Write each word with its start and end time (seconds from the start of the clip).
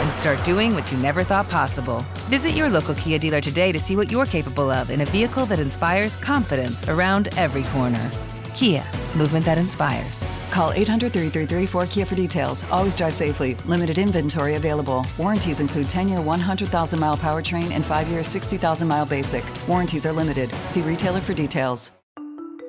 and 0.00 0.12
start 0.12 0.44
doing 0.44 0.74
what 0.74 0.90
you 0.90 0.98
never 0.98 1.24
thought 1.24 1.48
possible. 1.48 2.04
Visit 2.28 2.50
your 2.50 2.68
local 2.68 2.94
Kia 2.94 3.18
dealer 3.18 3.40
today 3.40 3.72
to 3.72 3.78
see 3.78 3.96
what 3.96 4.10
you're 4.10 4.26
capable 4.26 4.70
of 4.70 4.90
in 4.90 5.00
a 5.00 5.04
vehicle 5.04 5.46
that 5.46 5.60
inspires 5.60 6.16
confidence 6.16 6.88
around 6.88 7.28
every 7.36 7.62
corner. 7.64 8.10
Kia, 8.54 8.84
movement 9.16 9.44
that 9.44 9.58
inspires. 9.58 10.24
Call 10.50 10.72
800 10.72 11.12
333 11.12 11.66
4KIA 11.80 12.06
for 12.06 12.14
details. 12.14 12.64
Always 12.70 12.96
drive 12.96 13.14
safely. 13.14 13.54
Limited 13.66 13.98
inventory 13.98 14.56
available. 14.56 15.06
Warranties 15.18 15.60
include 15.60 15.88
10 15.88 16.08
year 16.08 16.20
100,000 16.20 17.00
mile 17.00 17.16
powertrain 17.16 17.70
and 17.70 17.84
5 17.84 18.08
year 18.08 18.22
60,000 18.22 18.88
mile 18.88 19.06
basic. 19.06 19.44
Warranties 19.68 20.06
are 20.06 20.12
limited. 20.12 20.50
See 20.66 20.82
retailer 20.82 21.20
for 21.20 21.34
details. 21.34 21.92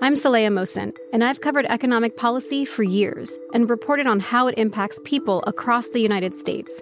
I'm 0.03 0.15
Saleha 0.15 0.47
Mohsin, 0.47 0.95
and 1.13 1.23
I've 1.23 1.41
covered 1.41 1.67
economic 1.67 2.17
policy 2.17 2.65
for 2.65 2.81
years 2.81 3.37
and 3.53 3.69
reported 3.69 4.07
on 4.07 4.19
how 4.19 4.47
it 4.47 4.57
impacts 4.57 4.99
people 5.05 5.43
across 5.45 5.89
the 5.89 5.99
United 5.99 6.33
States. 6.33 6.81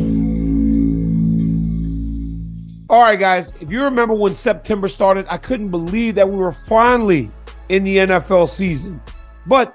All 2.91 3.01
right, 3.01 3.17
guys, 3.17 3.53
if 3.61 3.71
you 3.71 3.85
remember 3.85 4.13
when 4.13 4.35
September 4.35 4.89
started, 4.89 5.25
I 5.29 5.37
couldn't 5.37 5.69
believe 5.69 6.15
that 6.15 6.27
we 6.27 6.35
were 6.35 6.51
finally 6.51 7.29
in 7.69 7.85
the 7.85 7.95
NFL 7.95 8.49
season. 8.49 9.01
But 9.47 9.73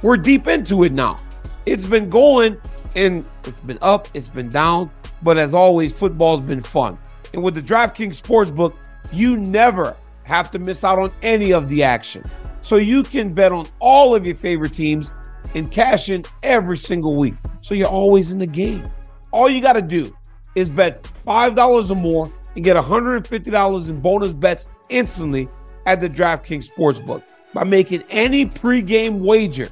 we're 0.00 0.16
deep 0.16 0.46
into 0.46 0.84
it 0.84 0.92
now. 0.92 1.20
It's 1.66 1.84
been 1.84 2.08
going 2.08 2.56
and 2.96 3.28
it's 3.44 3.60
been 3.60 3.76
up, 3.82 4.08
it's 4.14 4.30
been 4.30 4.48
down, 4.48 4.90
but 5.22 5.36
as 5.36 5.52
always, 5.52 5.92
football's 5.92 6.40
been 6.40 6.62
fun. 6.62 6.96
And 7.34 7.42
with 7.42 7.54
the 7.54 7.60
DraftKings 7.60 8.18
Sportsbook, 8.18 8.74
you 9.12 9.36
never 9.36 9.94
have 10.24 10.50
to 10.52 10.58
miss 10.58 10.84
out 10.84 10.98
on 10.98 11.12
any 11.20 11.52
of 11.52 11.68
the 11.68 11.82
action. 11.82 12.22
So 12.62 12.76
you 12.76 13.02
can 13.02 13.34
bet 13.34 13.52
on 13.52 13.66
all 13.78 14.14
of 14.14 14.24
your 14.24 14.36
favorite 14.36 14.72
teams 14.72 15.12
and 15.54 15.70
cash 15.70 16.08
in 16.08 16.24
every 16.42 16.78
single 16.78 17.14
week. 17.14 17.34
So 17.60 17.74
you're 17.74 17.88
always 17.88 18.32
in 18.32 18.38
the 18.38 18.46
game. 18.46 18.88
All 19.32 19.50
you 19.50 19.60
got 19.60 19.74
to 19.74 19.82
do 19.82 20.16
is 20.54 20.70
bet 20.70 21.02
$5 21.02 21.90
or 21.90 21.94
more 21.94 22.32
and 22.58 22.64
get 22.64 22.76
$150 22.76 23.88
in 23.88 24.00
bonus 24.00 24.32
bets 24.32 24.68
instantly 24.88 25.48
at 25.86 26.00
the 26.00 26.10
DraftKings 26.10 26.68
Sportsbook 26.68 27.22
by 27.54 27.62
making 27.62 28.02
any 28.10 28.46
pregame 28.46 29.20
wager 29.20 29.68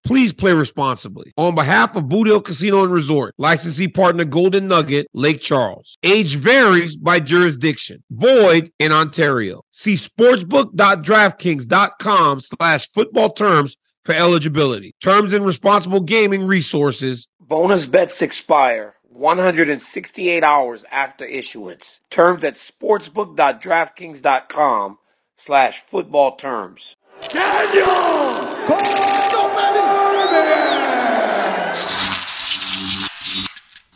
Please 0.05 0.33
play 0.33 0.53
responsibly. 0.53 1.31
On 1.37 1.53
behalf 1.55 1.95
of 1.95 2.09
Boot 2.09 2.27
Hill 2.27 2.41
Casino 2.41 2.83
and 2.83 2.91
Resort, 2.91 3.33
licensee 3.37 3.87
partner 3.87 4.25
Golden 4.25 4.67
Nugget, 4.67 5.07
Lake 5.13 5.39
Charles. 5.41 5.97
Age 6.03 6.35
varies 6.35 6.97
by 6.97 7.19
jurisdiction. 7.19 8.03
Void 8.11 8.71
in 8.79 8.91
Ontario. 8.91 9.61
See 9.71 9.93
sportsbook.draftkings.com 9.95 12.41
slash 12.41 12.89
football 12.89 13.29
terms 13.31 13.77
for 14.03 14.13
eligibility. 14.15 14.93
Terms 15.01 15.33
and 15.33 15.45
responsible 15.45 16.01
gaming 16.01 16.45
resources. 16.45 17.27
Bonus 17.39 17.85
bets 17.87 18.21
expire 18.21 18.95
168 19.11 20.43
hours 20.43 20.85
after 20.91 21.25
issuance. 21.25 21.99
Terms 22.11 22.43
at 22.43 22.53
sportsbook.draftkings.com 22.55 24.99
slash 25.35 25.79
football 25.79 26.35
terms. 26.35 26.95
Daniel! 27.29 27.85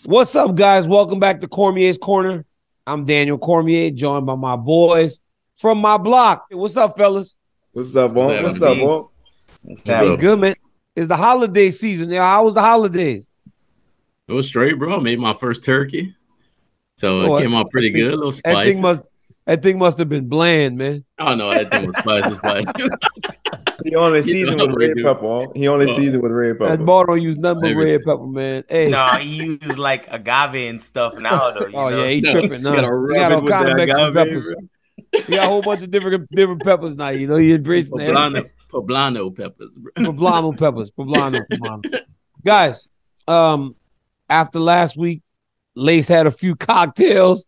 What's 0.06 0.36
up, 0.36 0.56
guys? 0.56 0.88
Welcome 0.88 1.20
back 1.20 1.42
to 1.42 1.48
Cormier's 1.48 1.98
Corner. 1.98 2.46
I'm 2.86 3.06
Daniel 3.06 3.38
Cormier, 3.38 3.90
joined 3.92 4.26
by 4.26 4.36
my 4.36 4.58
boys 4.58 5.20
from 5.56 5.78
my 5.78 5.98
block. 5.98 6.48
What's 6.52 6.76
up, 6.76 6.98
fellas? 6.98 7.38
What's 7.72 7.96
up, 7.96 8.12
Wonk? 8.12 8.44
What's 8.44 8.62
up, 8.62 8.78
Wonk? 8.78 9.10
Been 9.86 10.18
good, 10.18 10.40
man. 10.40 10.56
It's 10.96 11.08
the 11.08 11.16
holiday 11.16 11.72
season. 11.72 12.12
Yeah, 12.12 12.30
how 12.30 12.46
was 12.46 12.54
the 12.54 12.62
holidays? 12.62 13.26
It 14.28 14.34
was 14.34 14.48
straight, 14.48 14.80
bro. 14.80 14.98
I 14.98 15.00
made 15.00 15.20
my 15.20 15.34
first 15.34 15.64
turkey. 15.66 16.16
So 16.98 17.22
it 17.22 17.30
Oh, 17.30 17.40
came 17.40 17.54
out 17.54 17.70
pretty 17.72 17.90
that 17.90 17.94
thing- 17.94 18.04
good. 18.06 18.14
A 18.14 18.18
little 18.18 18.32
That 18.44 18.66
thing 18.66 18.82
must 18.82 19.02
that 19.46 19.62
thing 19.62 19.78
must 19.78 19.98
have 19.98 20.08
been 20.08 20.30
bland, 20.30 20.78
man. 20.78 21.04
oh 21.20 21.36
no, 21.36 21.50
that 21.50 21.70
thing 21.72 21.88
was 21.88 21.98
spicy, 21.98 22.36
spicy. 22.36 22.68
He 23.84 23.96
only 23.96 24.20
You 24.20 24.24
seasoned 24.24 24.62
with 24.62 24.76
red 24.76 24.96
do. 24.96 25.04
pepper. 25.04 25.48
He 25.56 25.68
only 25.68 25.90
Oh. 25.90 25.96
seasoned 25.96 26.24
with 26.24 26.32
red 26.32 26.58
That 26.60 26.68
pepper. 26.70 26.84
ball 26.86 27.06
don't 27.06 27.22
use 27.22 27.38
nothing 27.38 27.62
but 27.62 27.76
red 27.76 28.02
pepper, 28.06 28.26
man. 28.28 28.64
Hey. 28.70 28.90
No, 28.90 29.08
he 29.16 29.58
used 29.62 29.78
like 29.78 30.06
agave 30.10 30.70
and 30.70 30.82
stuff 30.82 31.16
now 31.18 31.52
though. 31.52 31.68
You 31.68 31.74
oh 31.76 31.90
know? 31.90 32.04
yeah, 32.04 32.10
he 32.10 32.22
No, 32.22 32.32
tripping. 32.32 32.52
you 32.52 32.58
No, 32.60 32.76
gotta 32.76 33.08
he 33.10 33.20
got 33.20 33.32
all 33.34 33.48
kind 33.48 33.70
of 33.70 33.76
Mexican 33.78 34.04
agave, 34.06 34.14
peppers. 34.14 34.54
bro. 34.54 35.22
He 35.28 35.36
got 35.36 35.46
a 35.46 35.50
whole 35.50 35.62
bunch 35.64 35.84
of 35.84 35.92
different 35.92 36.30
different 36.32 36.64
peppers 36.64 36.96
now. 36.96 37.10
You 37.10 37.28
know, 37.28 37.36
he 37.36 37.52
embracing 37.54 37.98
Poblano, 37.98 38.50
poblano 38.72 39.36
peppers, 39.36 39.76
bro. 39.76 39.92
poblano 39.98 40.58
peppers, 40.58 40.92
poblano, 40.92 41.42
poblano. 41.52 42.00
Guys, 42.46 42.88
um, 43.28 43.76
after 44.34 44.60
last 44.60 44.98
week, 44.98 45.22
Lace 45.76 46.08
had 46.08 46.26
a 46.26 46.32
few 46.32 46.56
cocktails, 46.72 47.46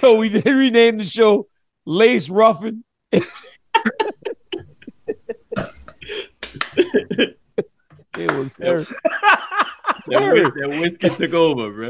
so 0.00 0.16
we 0.16 0.28
did 0.30 0.44
rename 0.46 0.98
the 0.98 1.04
show 1.04 1.46
Lace 1.86 2.28
Ruffin. 2.28 2.82
it 3.12 3.22
was 8.16 8.52
terrible. 8.54 8.86
That, 10.06 10.32
whis- 10.32 10.54
that 10.54 10.68
whiskey 10.80 11.08
took 11.10 11.32
over, 11.34 11.70
bro. 11.70 11.88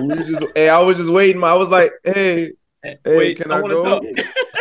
We 0.00 0.24
just, 0.24 0.44
hey, 0.54 0.68
I 0.68 0.78
was 0.78 0.96
just 0.96 1.10
waiting. 1.10 1.42
I 1.42 1.54
was 1.54 1.68
like, 1.68 1.92
hey, 2.04 2.52
hey, 2.82 2.96
Wait, 3.04 3.36
can 3.36 3.50
I 3.50 3.58
I, 3.58 3.60
go? 3.62 3.84
talk. 3.84 4.04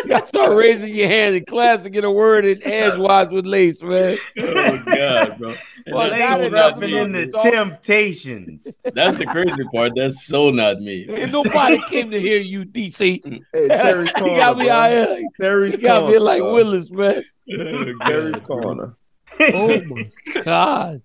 You 0.06 0.26
start 0.26 0.56
raising 0.58 0.94
your 0.96 1.08
hand 1.08 1.36
in 1.36 1.46
class 1.46 1.82
to 1.84 1.90
get 1.90 2.04
a 2.04 2.12
word 2.12 2.46
in 2.46 2.66
edgewise 2.66 3.28
with 3.30 3.46
Lace, 3.46 3.84
man. 3.84 4.18
oh 4.40 4.84
god, 4.86 5.38
bro. 5.38 5.56
And 5.90 5.98
Well, 5.98 6.10
that's 6.12 6.42
so 6.44 6.50
that 6.50 6.52
not 6.52 6.80
me. 6.80 6.98
in 7.00 7.12
the 7.14 7.26
Dog. 7.26 7.42
Temptations. 7.42 8.80
That's 8.94 9.18
the 9.18 9.26
crazy 9.26 9.64
part. 9.74 9.94
That's 9.96 10.26
so 10.26 10.52
not 10.52 10.80
me. 10.82 11.06
Ain't 11.10 11.32
nobody 11.32 11.82
came 11.90 12.12
to 12.12 12.20
hear 12.20 12.40
you, 12.40 12.64
DC. 12.66 13.24
Hey, 13.54 13.68
Terry's 13.68 14.08
you 14.18 14.24
corner. 14.24 14.36
got 14.38 14.58
me 14.58 14.66
bro. 14.66 14.74
out 14.74 14.92
here. 14.92 15.08
like- 15.10 15.26
Terry's 15.42 15.74
You 15.74 15.82
got 15.82 16.08
me 16.10 16.20
like 16.20 16.42
bro. 16.42 16.54
Willis, 16.54 16.92
man. 16.92 17.24
Oh, 17.52 17.94
Terry's 18.06 18.42
corner. 18.42 18.96
Oh 19.40 19.82
my 19.86 20.12
god, 20.44 21.02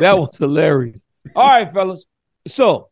that 0.00 0.18
was 0.18 0.36
hilarious. 0.38 1.04
All 1.34 1.46
right, 1.48 1.72
fellas. 1.72 2.04
So, 2.46 2.90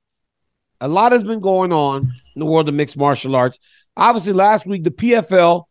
a 0.80 0.88
lot 0.88 1.12
has 1.12 1.24
been 1.24 1.40
going 1.40 1.72
on 1.72 2.02
in 2.34 2.40
the 2.40 2.44
world 2.46 2.68
of 2.68 2.74
mixed 2.74 2.96
martial 2.96 3.34
arts. 3.36 3.58
Obviously, 3.96 4.32
last 4.32 4.66
week 4.66 4.84
the 4.84 4.90
PFL 4.90 5.64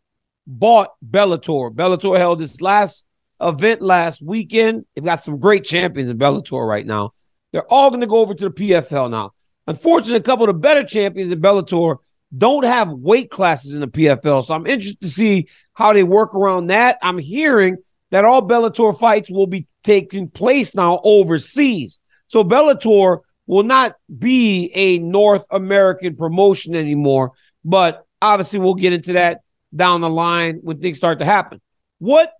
bought 0.46 0.88
Bellator. 1.04 1.74
Bellator 1.74 2.18
held 2.18 2.40
its 2.42 2.60
last 2.60 3.05
event 3.40 3.82
last 3.82 4.22
weekend. 4.22 4.84
They've 4.94 5.04
got 5.04 5.22
some 5.22 5.38
great 5.38 5.64
champions 5.64 6.10
in 6.10 6.18
Bellator 6.18 6.66
right 6.66 6.86
now. 6.86 7.12
They're 7.52 7.70
all 7.72 7.90
going 7.90 8.00
to 8.00 8.06
go 8.06 8.20
over 8.20 8.34
to 8.34 8.48
the 8.48 8.54
PFL 8.54 9.10
now. 9.10 9.32
Unfortunately, 9.66 10.18
a 10.18 10.22
couple 10.22 10.48
of 10.48 10.54
the 10.54 10.60
better 10.60 10.84
champions 10.84 11.32
in 11.32 11.40
Bellator 11.40 11.96
don't 12.36 12.64
have 12.64 12.90
weight 12.90 13.30
classes 13.30 13.74
in 13.74 13.80
the 13.80 13.88
PFL. 13.88 14.44
So 14.44 14.54
I'm 14.54 14.66
interested 14.66 15.00
to 15.00 15.08
see 15.08 15.48
how 15.74 15.92
they 15.92 16.02
work 16.02 16.34
around 16.34 16.68
that. 16.68 16.98
I'm 17.02 17.18
hearing 17.18 17.78
that 18.10 18.24
all 18.24 18.46
Bellator 18.46 18.96
fights 18.98 19.30
will 19.30 19.46
be 19.46 19.66
taking 19.84 20.28
place 20.28 20.74
now 20.74 21.00
overseas. 21.04 22.00
So 22.28 22.44
Bellator 22.44 23.20
will 23.46 23.62
not 23.62 23.96
be 24.18 24.70
a 24.74 24.98
North 24.98 25.46
American 25.50 26.16
promotion 26.16 26.74
anymore. 26.74 27.32
But 27.64 28.04
obviously, 28.20 28.58
we'll 28.58 28.74
get 28.74 28.92
into 28.92 29.14
that 29.14 29.40
down 29.74 30.00
the 30.00 30.10
line 30.10 30.60
when 30.62 30.80
things 30.80 30.96
start 30.96 31.18
to 31.20 31.24
happen. 31.24 31.60
What 31.98 32.32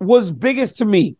was 0.00 0.30
biggest 0.30 0.78
to 0.78 0.84
me? 0.84 1.16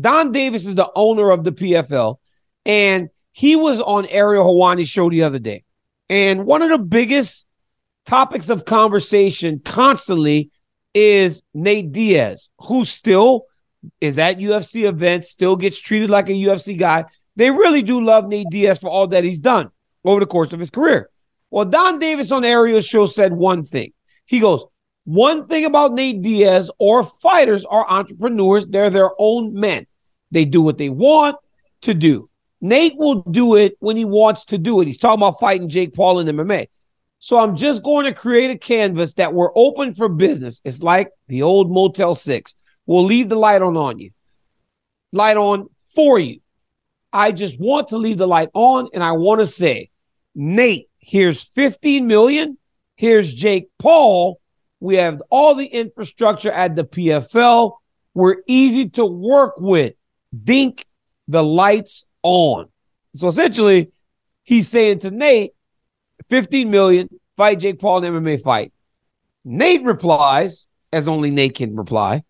Donn 0.00 0.32
Davis 0.32 0.66
is 0.66 0.74
the 0.74 0.90
owner 0.94 1.30
of 1.30 1.44
the 1.44 1.52
PFL, 1.52 2.16
and 2.64 3.08
he 3.32 3.56
was 3.56 3.80
on 3.80 4.06
Ariel 4.06 4.44
Helwani's 4.44 4.88
show 4.88 5.10
the 5.10 5.22
other 5.22 5.38
day. 5.38 5.64
And 6.08 6.44
one 6.44 6.62
of 6.62 6.70
the 6.70 6.78
biggest 6.78 7.46
topics 8.06 8.50
of 8.50 8.64
conversation 8.64 9.60
constantly 9.64 10.50
is 10.94 11.42
Nate 11.54 11.92
Diaz, 11.92 12.50
who 12.58 12.84
still 12.84 13.46
is 14.00 14.18
at 14.18 14.38
UFC 14.38 14.88
events, 14.88 15.30
still 15.30 15.56
gets 15.56 15.78
treated 15.78 16.10
like 16.10 16.28
a 16.28 16.32
UFC 16.32 16.78
guy. 16.78 17.04
They 17.36 17.50
really 17.50 17.82
do 17.82 18.02
love 18.02 18.26
Nate 18.26 18.50
Diaz 18.50 18.78
for 18.80 18.90
all 18.90 19.06
that 19.08 19.24
he's 19.24 19.40
done 19.40 19.70
over 20.04 20.20
the 20.20 20.26
course 20.26 20.52
of 20.52 20.60
his 20.60 20.70
career. 20.70 21.08
Well, 21.50 21.64
Donn 21.64 21.98
Davis 21.98 22.32
on 22.32 22.44
Ariel's 22.44 22.86
show 22.86 23.06
said 23.06 23.32
one 23.32 23.64
thing. 23.64 23.92
He 24.26 24.40
goes, 24.40 24.64
one 25.10 25.44
thing 25.44 25.64
about 25.64 25.92
Nate 25.92 26.22
Diaz 26.22 26.70
or 26.78 27.02
fighters 27.02 27.64
are 27.64 27.84
entrepreneurs. 27.90 28.68
They're 28.68 28.90
their 28.90 29.10
own 29.18 29.52
men. 29.54 29.88
They 30.30 30.44
do 30.44 30.62
what 30.62 30.78
they 30.78 30.88
want 30.88 31.34
to 31.80 31.94
do. 31.94 32.30
Nate 32.60 32.96
will 32.96 33.22
do 33.22 33.56
it 33.56 33.74
when 33.80 33.96
he 33.96 34.04
wants 34.04 34.44
to 34.46 34.58
do 34.58 34.80
it. 34.80 34.86
He's 34.86 34.98
talking 34.98 35.20
about 35.20 35.40
fighting 35.40 35.68
Jake 35.68 35.94
Paul 35.94 36.20
in 36.20 36.28
MMA. 36.28 36.68
So 37.18 37.40
I'm 37.40 37.56
just 37.56 37.82
going 37.82 38.06
to 38.06 38.14
create 38.14 38.52
a 38.52 38.58
canvas 38.58 39.14
that 39.14 39.34
we're 39.34 39.50
open 39.56 39.94
for 39.94 40.08
business. 40.08 40.62
It's 40.64 40.80
like 40.80 41.10
the 41.26 41.42
old 41.42 41.72
Motel 41.72 42.14
6. 42.14 42.54
We'll 42.86 43.04
leave 43.04 43.28
the 43.28 43.36
light 43.36 43.62
on 43.62 43.76
on 43.76 43.98
you. 43.98 44.12
Light 45.12 45.36
on 45.36 45.70
for 45.92 46.20
you. 46.20 46.38
I 47.12 47.32
just 47.32 47.58
want 47.58 47.88
to 47.88 47.98
leave 47.98 48.18
the 48.18 48.28
light 48.28 48.50
on 48.54 48.88
and 48.94 49.02
I 49.02 49.12
want 49.12 49.40
to 49.40 49.46
say, 49.48 49.90
Nate, 50.36 50.88
here's 50.98 51.42
15 51.42 52.06
million. 52.06 52.58
Here's 52.94 53.32
Jake 53.32 53.70
Paul. 53.76 54.39
We 54.80 54.96
have 54.96 55.22
all 55.30 55.54
the 55.54 55.66
infrastructure 55.66 56.50
at 56.50 56.74
the 56.74 56.84
PFL. 56.84 57.76
We're 58.14 58.36
easy 58.46 58.88
to 58.90 59.04
work 59.04 59.54
with. 59.60 59.94
Dink 60.44 60.84
the 61.28 61.44
lights 61.44 62.04
on. 62.22 62.66
So 63.14 63.28
essentially, 63.28 63.92
he's 64.44 64.68
saying 64.68 65.00
to 65.00 65.10
Nate, 65.10 65.52
15 66.28 66.70
million, 66.70 67.08
fight 67.36 67.60
Jake 67.60 67.78
Paul 67.78 68.04
in 68.04 68.12
MMA 68.12 68.40
fight. 68.40 68.72
Nate 69.44 69.82
replies, 69.84 70.66
as 70.92 71.08
only 71.08 71.30
Nate 71.30 71.56
can 71.56 71.76
reply, 71.76 72.22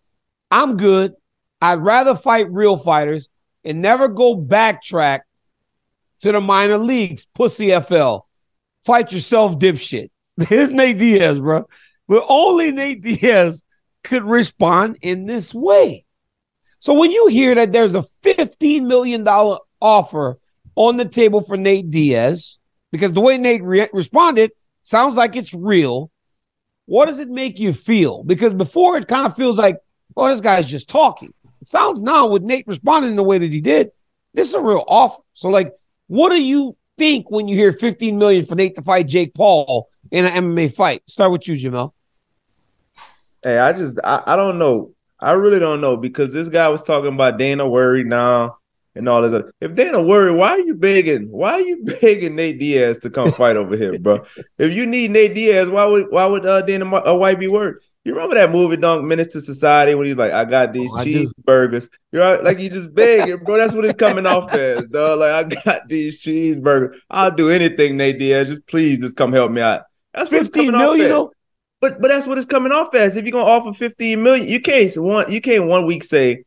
I'm 0.49 0.77
good. 0.77 1.13
I'd 1.61 1.81
rather 1.81 2.15
fight 2.15 2.51
real 2.51 2.77
fighters 2.77 3.29
and 3.63 3.81
never 3.81 4.07
go 4.07 4.35
backtrack 4.35 5.21
to 6.21 6.31
the 6.31 6.41
minor 6.41 6.77
leagues, 6.77 7.27
pussy 7.33 7.71
FL. 7.79 8.17
Fight 8.83 9.11
yourself, 9.11 9.59
dipshit. 9.59 10.09
Here's 10.49 10.71
Nate 10.71 10.97
Diaz, 10.97 11.39
bro. 11.39 11.67
But 12.07 12.25
only 12.27 12.71
Nate 12.71 13.01
Diaz 13.01 13.63
could 14.03 14.23
respond 14.23 14.97
in 15.01 15.25
this 15.25 15.53
way. 15.53 16.05
So 16.79 16.93
when 16.93 17.11
you 17.11 17.27
hear 17.27 17.53
that 17.55 17.71
there's 17.71 17.93
a 17.93 18.03
$15 18.23 18.87
million 18.87 19.27
offer 19.79 20.39
on 20.75 20.97
the 20.97 21.05
table 21.05 21.41
for 21.41 21.57
Nate 21.57 21.89
Diaz, 21.89 22.57
because 22.91 23.13
the 23.13 23.21
way 23.21 23.37
Nate 23.37 23.63
re- 23.63 23.89
responded 23.93 24.51
sounds 24.81 25.15
like 25.15 25.35
it's 25.35 25.53
real, 25.53 26.11
what 26.85 27.05
does 27.05 27.19
it 27.19 27.29
make 27.29 27.59
you 27.59 27.73
feel? 27.73 28.23
Because 28.23 28.53
before 28.53 28.97
it 28.97 29.07
kind 29.07 29.27
of 29.27 29.35
feels 29.35 29.57
like, 29.57 29.77
oh, 30.17 30.27
this 30.27 30.41
guy's 30.41 30.67
just 30.67 30.89
talking. 30.89 31.33
It 31.61 31.69
sounds 31.69 32.01
now 32.01 32.27
with 32.27 32.41
Nate 32.41 32.65
responding 32.67 33.11
in 33.11 33.15
the 33.15 33.23
way 33.23 33.37
that 33.37 33.51
he 33.51 33.61
did, 33.61 33.91
this 34.33 34.49
is 34.49 34.55
a 34.55 34.61
real 34.61 34.83
offer. 34.87 35.21
So, 35.33 35.49
like, 35.49 35.73
what 36.07 36.29
do 36.29 36.41
you 36.41 36.75
think 36.97 37.29
when 37.29 37.47
you 37.47 37.55
hear 37.55 37.73
15 37.73 38.17
million 38.17 38.45
for 38.45 38.55
Nate 38.55 38.75
to 38.75 38.81
fight 38.81 39.07
Jake 39.07 39.33
Paul 39.33 39.87
in 40.11 40.25
an 40.25 40.43
MMA 40.43 40.73
fight? 40.73 41.01
Start 41.07 41.31
with 41.31 41.47
you, 41.47 41.55
Jamel. 41.55 41.93
Hey, 43.43 43.57
I 43.57 43.73
just 43.73 43.99
I, 44.03 44.21
I 44.25 44.35
don't 44.35 44.59
know. 44.59 44.91
I 45.19 45.31
really 45.31 45.59
don't 45.59 45.81
know 45.81 45.97
because 45.97 46.31
this 46.31 46.49
guy 46.49 46.67
was 46.69 46.83
talking 46.83 47.13
about 47.13 47.37
Dana 47.37 47.67
worried 47.67 48.07
now 48.07 48.57
and 48.95 49.07
all 49.07 49.21
this. 49.21 49.33
Other. 49.33 49.53
If 49.61 49.75
Dana 49.75 50.01
worried, 50.01 50.35
why 50.35 50.49
are 50.49 50.59
you 50.59 50.75
begging? 50.75 51.31
Why 51.31 51.53
are 51.53 51.61
you 51.61 51.83
begging 52.01 52.35
Nate 52.35 52.59
Diaz 52.59 52.99
to 52.99 53.09
come 53.09 53.31
fight 53.31 53.55
over 53.55 53.75
here, 53.75 53.97
bro? 53.99 54.25
If 54.57 54.73
you 54.73 54.85
need 54.85 55.11
Nate 55.11 55.33
Diaz, 55.33 55.69
why 55.69 55.85
would 55.85 56.07
why 56.09 56.25
would 56.25 56.45
uh, 56.45 56.61
Dana 56.61 56.85
uh, 56.93 57.15
White 57.15 57.39
be 57.39 57.47
worried? 57.47 57.77
You 58.03 58.13
remember 58.15 58.33
that 58.33 58.51
movie, 58.51 58.77
Dunk 58.77 59.03
Menace 59.03 59.27
to 59.27 59.41
Society, 59.41 59.93
when 59.93 60.07
he's 60.07 60.17
like, 60.17 60.31
"I 60.31 60.43
got 60.45 60.73
these 60.73 60.91
oh, 60.91 61.03
cheeseburgers." 61.05 61.87
You're 62.11 62.41
like, 62.41 62.57
you 62.57 62.69
just 62.69 62.93
begging, 62.95 63.43
bro. 63.43 63.57
That's 63.57 63.75
what 63.75 63.85
it's 63.85 63.97
coming 63.97 64.25
off 64.25 64.51
as, 64.53 64.87
dog. 64.87 65.19
Like, 65.19 65.31
I 65.31 65.61
got 65.63 65.87
these 65.87 66.19
cheeseburgers. 66.19 66.97
I'll 67.11 67.29
do 67.29 67.51
anything, 67.51 67.97
Nate 67.97 68.17
Diaz. 68.17 68.47
Just 68.47 68.65
please, 68.65 68.99
just 68.99 69.15
come 69.15 69.31
help 69.33 69.51
me 69.51 69.61
out. 69.61 69.83
That's 70.13 70.29
what 70.31 70.39
15 70.39 70.71
million, 70.71 71.09
though. 71.09 71.31
But 71.79 71.99
but 71.99 72.09
that's 72.09 72.27
what 72.27 72.37
it's 72.37 72.47
coming 72.47 72.71
off 72.71 72.93
as. 72.93 73.17
If 73.17 73.25
you're 73.25 73.31
gonna 73.31 73.49
offer 73.49 73.73
15 73.73 74.21
million, 74.21 74.47
you 74.47 74.59
can't 74.61 74.91
one 74.97 75.31
you 75.31 75.41
can't 75.41 75.65
one 75.67 75.85
week 75.85 76.03
say 76.03 76.43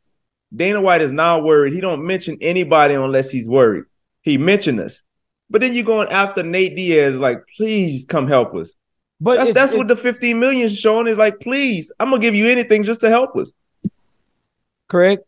Dana 0.55 0.81
White 0.81 1.03
is 1.03 1.13
not 1.13 1.43
worried. 1.43 1.73
He 1.73 1.81
don't 1.81 2.07
mention 2.07 2.39
anybody 2.41 2.95
unless 2.95 3.31
he's 3.31 3.49
worried. 3.49 3.85
He 4.23 4.39
mentioned 4.39 4.81
us. 4.81 5.03
But 5.51 5.61
then 5.61 5.75
you're 5.75 5.85
going 5.85 6.09
after 6.09 6.43
Nate 6.43 6.77
Diaz, 6.77 7.17
like, 7.17 7.47
please 7.57 8.05
come 8.05 8.27
help 8.27 8.55
us. 8.55 8.75
But 9.21 9.37
that's, 9.37 9.55
that's 9.55 9.73
what 9.73 9.89
the 9.89 9.97
15 9.97 10.39
million 10.39 10.67
is 10.67 10.79
showing 10.79 11.07
is 11.07 11.19
like, 11.19 11.41
please, 11.41 11.93
I'm 11.99 12.11
gonna 12.11 12.23
give 12.23 12.35
you 12.35 12.49
anything 12.49 12.85
just 12.85 13.01
to 13.03 13.11
help 13.11 13.37
us. 13.37 13.53
Correct. 14.89 15.25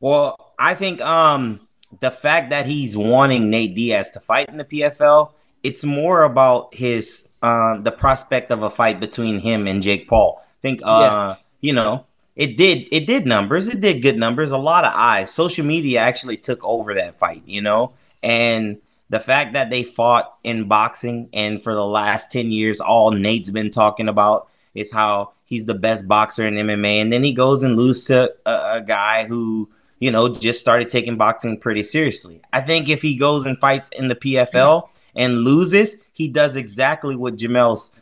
Well, 0.00 0.54
I 0.58 0.74
think 0.74 1.00
um 1.00 1.60
the 2.00 2.10
fact 2.10 2.50
that 2.50 2.66
he's 2.66 2.96
wanting 2.96 3.50
Nate 3.50 3.74
Diaz 3.74 4.10
to 4.10 4.20
fight 4.20 4.48
in 4.48 4.58
the 4.58 4.64
PFL, 4.64 5.32
it's 5.68 5.84
more 5.84 6.22
about 6.22 6.74
his 6.74 7.28
uh, 7.42 7.78
the 7.78 7.92
prospect 7.92 8.50
of 8.50 8.62
a 8.62 8.70
fight 8.70 9.00
between 9.00 9.38
him 9.38 9.66
and 9.66 9.82
Jake 9.82 10.08
Paul. 10.08 10.40
I 10.40 10.60
think 10.62 10.80
uh, 10.82 11.00
yeah. 11.00 11.34
you 11.60 11.74
know, 11.74 12.06
it 12.34 12.56
did 12.56 12.88
it 12.90 13.06
did 13.06 13.26
numbers. 13.26 13.68
It 13.68 13.80
did 13.80 14.00
good 14.00 14.16
numbers. 14.16 14.50
A 14.50 14.56
lot 14.56 14.84
of 14.84 14.92
eyes. 14.94 15.30
Social 15.30 15.66
media 15.66 16.00
actually 16.00 16.38
took 16.38 16.64
over 16.64 16.94
that 16.94 17.18
fight, 17.18 17.42
you 17.44 17.60
know? 17.60 17.92
And 18.22 18.78
the 19.10 19.20
fact 19.20 19.52
that 19.52 19.68
they 19.68 19.82
fought 19.82 20.36
in 20.42 20.68
boxing 20.68 21.28
and 21.32 21.62
for 21.62 21.74
the 21.74 21.84
last 21.84 22.32
10 22.32 22.50
years 22.50 22.80
all 22.80 23.10
Nate's 23.10 23.50
been 23.50 23.70
talking 23.70 24.08
about 24.08 24.48
is 24.74 24.92
how 24.92 25.32
he's 25.44 25.66
the 25.66 25.74
best 25.74 26.08
boxer 26.08 26.46
in 26.46 26.54
MMA 26.54 27.02
and 27.02 27.12
then 27.12 27.24
he 27.24 27.32
goes 27.32 27.62
and 27.62 27.76
loses 27.76 28.04
to 28.06 28.34
a, 28.46 28.76
a 28.76 28.82
guy 28.86 29.26
who 29.26 29.68
you 29.98 30.10
know 30.10 30.28
just 30.28 30.60
started 30.60 30.88
taking 30.88 31.16
boxing 31.16 31.58
pretty 31.58 31.82
seriously. 31.82 32.40
I 32.52 32.60
think 32.60 32.88
if 32.88 33.02
he 33.02 33.16
goes 33.16 33.46
and 33.46 33.58
fights 33.58 33.88
in 33.90 34.08
the 34.08 34.16
PFL 34.16 34.88
and 35.18 35.40
loses, 35.40 35.98
he 36.14 36.28
does 36.28 36.56
exactly 36.56 37.16
what 37.16 37.36
Jamel's 37.36 37.92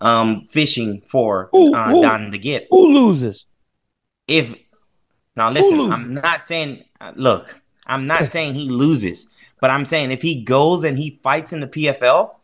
um, 0.00 0.48
fishing 0.50 1.02
for 1.06 1.50
who, 1.52 1.74
uh, 1.74 1.90
who, 1.90 2.02
Donn 2.02 2.32
to 2.32 2.38
get. 2.38 2.66
Who 2.70 2.88
loses? 2.88 3.46
If 4.26 4.54
now 5.36 5.50
listen, 5.50 5.92
I'm 5.92 6.14
not 6.14 6.46
saying 6.46 6.84
uh, 7.00 7.12
look, 7.14 7.60
I'm 7.86 8.06
not 8.06 8.24
saying 8.30 8.54
he 8.54 8.68
loses, 8.68 9.28
but 9.60 9.70
I'm 9.70 9.84
saying 9.84 10.10
if 10.10 10.22
he 10.22 10.42
goes 10.42 10.82
and 10.82 10.98
he 10.98 11.20
fights 11.22 11.52
in 11.52 11.60
the 11.60 11.68
PFL 11.68 12.34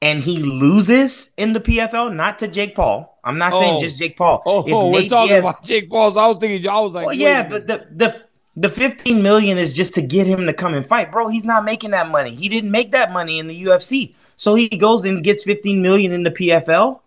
and 0.00 0.22
he 0.22 0.38
loses 0.38 1.30
in 1.36 1.52
the 1.52 1.60
PFL, 1.60 2.14
not 2.14 2.38
to 2.38 2.48
Jake 2.48 2.74
Paul. 2.74 3.18
I'm 3.24 3.38
not 3.38 3.52
oh. 3.52 3.60
saying 3.60 3.80
just 3.80 3.98
Jake 3.98 4.16
Paul. 4.16 4.42
Oh, 4.46 4.64
oh 4.72 4.90
we're 4.90 5.08
talking 5.08 5.28
Diaz, 5.28 5.44
about 5.44 5.62
Jake 5.64 5.90
Paul. 5.90 6.12
So 6.12 6.20
I 6.20 6.26
was 6.28 6.38
thinking, 6.38 6.68
I 6.68 6.80
was 6.80 6.92
like, 6.92 7.06
well, 7.06 7.14
yeah, 7.14 7.48
but 7.48 7.66
the 7.66 7.86
the 7.90 8.22
the 8.56 8.68
15 8.68 9.22
million 9.22 9.58
is 9.58 9.72
just 9.72 9.94
to 9.94 10.02
get 10.02 10.26
him 10.26 10.46
to 10.46 10.52
come 10.52 10.74
and 10.74 10.86
fight, 10.86 11.10
bro. 11.10 11.28
He's 11.28 11.44
not 11.44 11.64
making 11.64 11.92
that 11.92 12.10
money. 12.10 12.34
He 12.34 12.48
didn't 12.48 12.70
make 12.70 12.92
that 12.92 13.12
money 13.12 13.38
in 13.38 13.48
the 13.48 13.64
UFC. 13.64 14.14
So 14.36 14.54
he 14.54 14.68
goes 14.68 15.04
and 15.04 15.24
gets 15.24 15.42
15 15.44 15.80
million 15.80 16.12
in 16.12 16.22
the 16.22 16.30
PFL. 16.30 17.00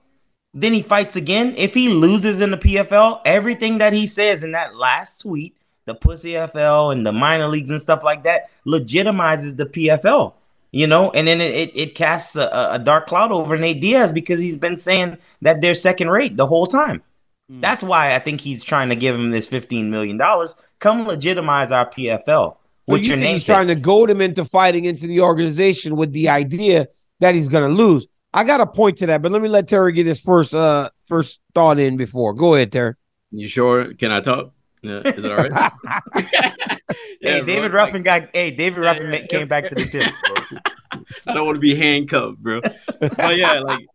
Then 0.54 0.74
he 0.74 0.82
fights 0.82 1.16
again. 1.16 1.54
If 1.58 1.74
he 1.74 1.90
loses 1.90 2.42
in 2.42 2.52
the 2.52 2.58
PFL, 2.58 3.22
everything 3.26 3.80
that 3.80 3.94
he 3.94 4.08
says 4.08 4.42
in 4.42 4.54
that 4.54 4.76
last 4.76 5.22
tweet, 5.22 5.56
the 5.86 5.94
pussy 5.94 6.34
FL 6.34 6.92
and 6.92 7.06
the 7.06 7.12
minor 7.12 7.48
leagues 7.48 7.70
and 7.70 7.82
stuff 7.82 8.04
like 8.04 8.24
that, 8.24 8.50
legitimizes 8.66 9.58
the 9.58 9.66
PFL. 9.66 10.34
You 10.72 10.88
know, 10.88 11.12
and 11.12 11.26
then 11.28 11.40
it, 11.40 11.54
it, 11.54 11.78
it 11.78 11.96
casts 11.96 12.36
a, 12.36 12.70
a, 12.72 12.80
dark 12.80 13.08
cloud 13.08 13.32
over 13.32 13.58
Nate 13.58 13.80
Diaz 13.80 14.12
because 14.12 14.42
he's 14.42 14.58
been 14.58 14.76
saying 14.76 15.18
that 15.42 15.62
they're 15.62 15.74
second 15.74 16.10
rate 16.10 16.36
the 16.36 16.48
whole 16.48 16.68
time. 16.68 17.02
Mm. 17.50 17.62
That's 17.62 17.82
why 17.82 18.14
I 18.14 18.20
think 18.20 18.42
he's 18.42 18.62
trying 18.62 18.90
to 18.90 18.96
give 18.96 19.16
him 19.16 19.32
this 19.32 19.48
$15 19.48 19.86
million 19.86 20.20
Come 20.80 21.06
legitimize 21.06 21.72
our 21.72 21.90
PFL. 21.90 22.58
With 22.88 23.02
you 23.02 23.10
your 23.10 23.18
name 23.18 23.34
he's 23.34 23.46
trying 23.46 23.68
to 23.68 23.76
goad 23.76 24.10
him 24.10 24.22
into 24.22 24.46
fighting 24.46 24.86
into 24.86 25.08
the 25.08 25.22
organization 25.22 25.96
with 25.96 26.14
the 26.14 26.30
idea 26.30 26.88
that 27.20 27.34
he's 27.34 27.48
going 27.48 27.68
to 27.68 27.76
lose. 27.76 28.08
I 28.34 28.44
got 28.44 28.62
a 28.62 28.68
point 28.68 28.98
to 28.98 29.08
that, 29.08 29.22
but 29.22 29.32
let 29.32 29.42
me 29.42 29.48
let 29.48 29.68
Terry 29.68 29.94
get 29.94 30.06
his 30.06 30.20
first 30.20 30.54
uh 30.54 30.90
first 31.08 31.40
thought 31.54 31.80
in 31.80 31.98
before. 31.98 32.34
Go 32.34 32.54
ahead, 32.54 32.72
Terry. 32.72 32.94
You 33.32 33.48
sure? 33.48 33.94
Can 33.94 34.12
I 34.12 34.20
talk? 34.20 34.52
Yeah, 34.82 35.02
is 35.06 35.24
it 35.24 35.32
all 35.32 35.38
right? 35.38 35.72
hey, 37.22 37.42
David 37.42 37.72
bro, 37.72 37.82
Ruffin 37.82 38.04
got. 38.04 38.30
Hey, 38.34 38.52
David 38.52 38.80
Ruffin 38.80 39.10
ma- 39.10 39.26
came 39.28 39.48
back 39.48 39.68
to 39.70 39.76
the 39.76 39.86
tip. 39.86 40.14
I 41.28 41.34
don't 41.34 41.46
want 41.46 41.56
to 41.56 41.60
be 41.62 41.76
handcuffed, 41.76 42.38
bro. 42.38 42.62
But 43.00 43.38
yeah, 43.38 43.62
like 43.62 43.88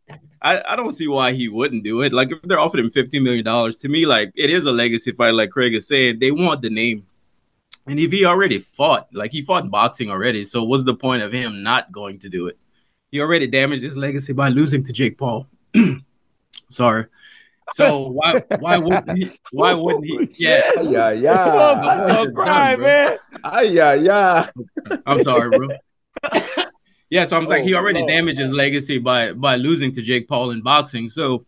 I, 0.42 0.62
I 0.72 0.76
don't 0.76 0.92
see 0.92 1.06
why 1.06 1.32
he 1.32 1.48
wouldn't 1.48 1.84
do 1.84 2.02
it. 2.02 2.12
Like 2.12 2.32
if 2.32 2.42
they're 2.42 2.58
offering 2.58 2.84
him 2.84 2.90
fifteen 2.90 3.22
million 3.22 3.44
dollars, 3.44 3.78
to 3.78 3.88
me, 3.88 4.06
like 4.06 4.32
it 4.34 4.50
is 4.50 4.64
a 4.64 4.72
legacy 4.72 5.12
fight. 5.12 5.34
Like 5.34 5.50
Craig 5.50 5.74
is 5.74 5.86
saying, 5.86 6.18
they 6.18 6.30
want 6.30 6.62
the 6.62 6.70
name. 6.70 7.06
And 7.86 7.98
if 7.98 8.12
he 8.12 8.24
already 8.24 8.58
fought, 8.58 9.08
like 9.12 9.32
he 9.32 9.42
fought 9.42 9.70
boxing 9.70 10.10
already, 10.10 10.44
so 10.44 10.62
what's 10.62 10.84
the 10.84 10.94
point 10.94 11.22
of 11.22 11.32
him 11.32 11.62
not 11.62 11.92
going 11.92 12.18
to 12.20 12.28
do 12.28 12.46
it? 12.46 12.58
He 13.10 13.20
already 13.20 13.46
damaged 13.46 13.82
his 13.82 13.96
legacy 13.96 14.32
by 14.32 14.48
losing 14.48 14.84
to 14.84 14.92
Jake 14.92 15.18
Paul. 15.18 15.46
Sorry. 16.68 17.06
So 17.74 18.08
why 18.08 18.42
why 18.58 18.78
wouldn't 18.78 19.16
he? 19.16 19.30
Why 19.52 19.74
wouldn't 19.74 20.04
he? 20.04 20.28
Yeah, 20.34 20.82
yeah, 20.82 21.10
yeah. 21.12 22.06
Don't 22.08 22.34
cry, 22.34 22.76
man. 22.76 23.18
Ay, 23.44 23.62
yeah, 23.62 23.94
yeah. 23.94 24.50
I'm 25.06 25.22
sorry, 25.22 25.50
bro. 25.50 25.68
yeah, 27.10 27.24
so 27.24 27.36
I'm 27.36 27.46
like, 27.46 27.64
he 27.64 27.74
Oh, 27.74 27.78
already 27.78 28.02
damaged 28.06 28.38
his 28.38 28.50
legacy 28.52 28.98
by 28.98 29.32
by 29.32 29.56
losing 29.56 29.92
to 29.94 30.02
Jake 30.02 30.28
Paul 30.28 30.50
in 30.50 30.62
boxing. 30.62 31.08
So 31.08 31.44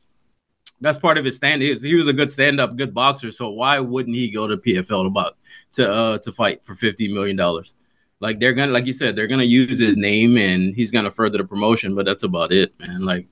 that's 0.80 0.98
part 0.98 1.18
of 1.18 1.24
his 1.24 1.36
stand. 1.36 1.62
Is 1.62 1.82
he 1.82 1.94
was 1.94 2.08
a 2.08 2.12
good 2.12 2.30
stand 2.30 2.60
up, 2.60 2.76
good 2.76 2.94
boxer. 2.94 3.30
So 3.32 3.50
why 3.50 3.78
wouldn't 3.80 4.16
he 4.16 4.30
go 4.30 4.46
to 4.46 4.56
PFL 4.56 5.04
to 5.04 5.10
box 5.10 5.36
to 5.74 5.92
uh 5.92 6.18
to 6.18 6.32
fight 6.32 6.64
for 6.64 6.74
fifty 6.74 7.12
million 7.12 7.36
dollars? 7.36 7.74
Like 8.20 8.40
they're 8.40 8.52
gonna, 8.54 8.72
like 8.72 8.86
you 8.86 8.92
said, 8.92 9.16
they're 9.16 9.26
gonna 9.28 9.44
use 9.44 9.78
his 9.78 9.96
name 9.96 10.36
and 10.38 10.74
he's 10.74 10.90
gonna 10.90 11.10
further 11.10 11.38
the 11.38 11.44
promotion, 11.44 11.94
but 11.94 12.06
that's 12.06 12.22
about 12.22 12.52
it, 12.52 12.72
man. 12.80 12.98
Like 13.04 13.26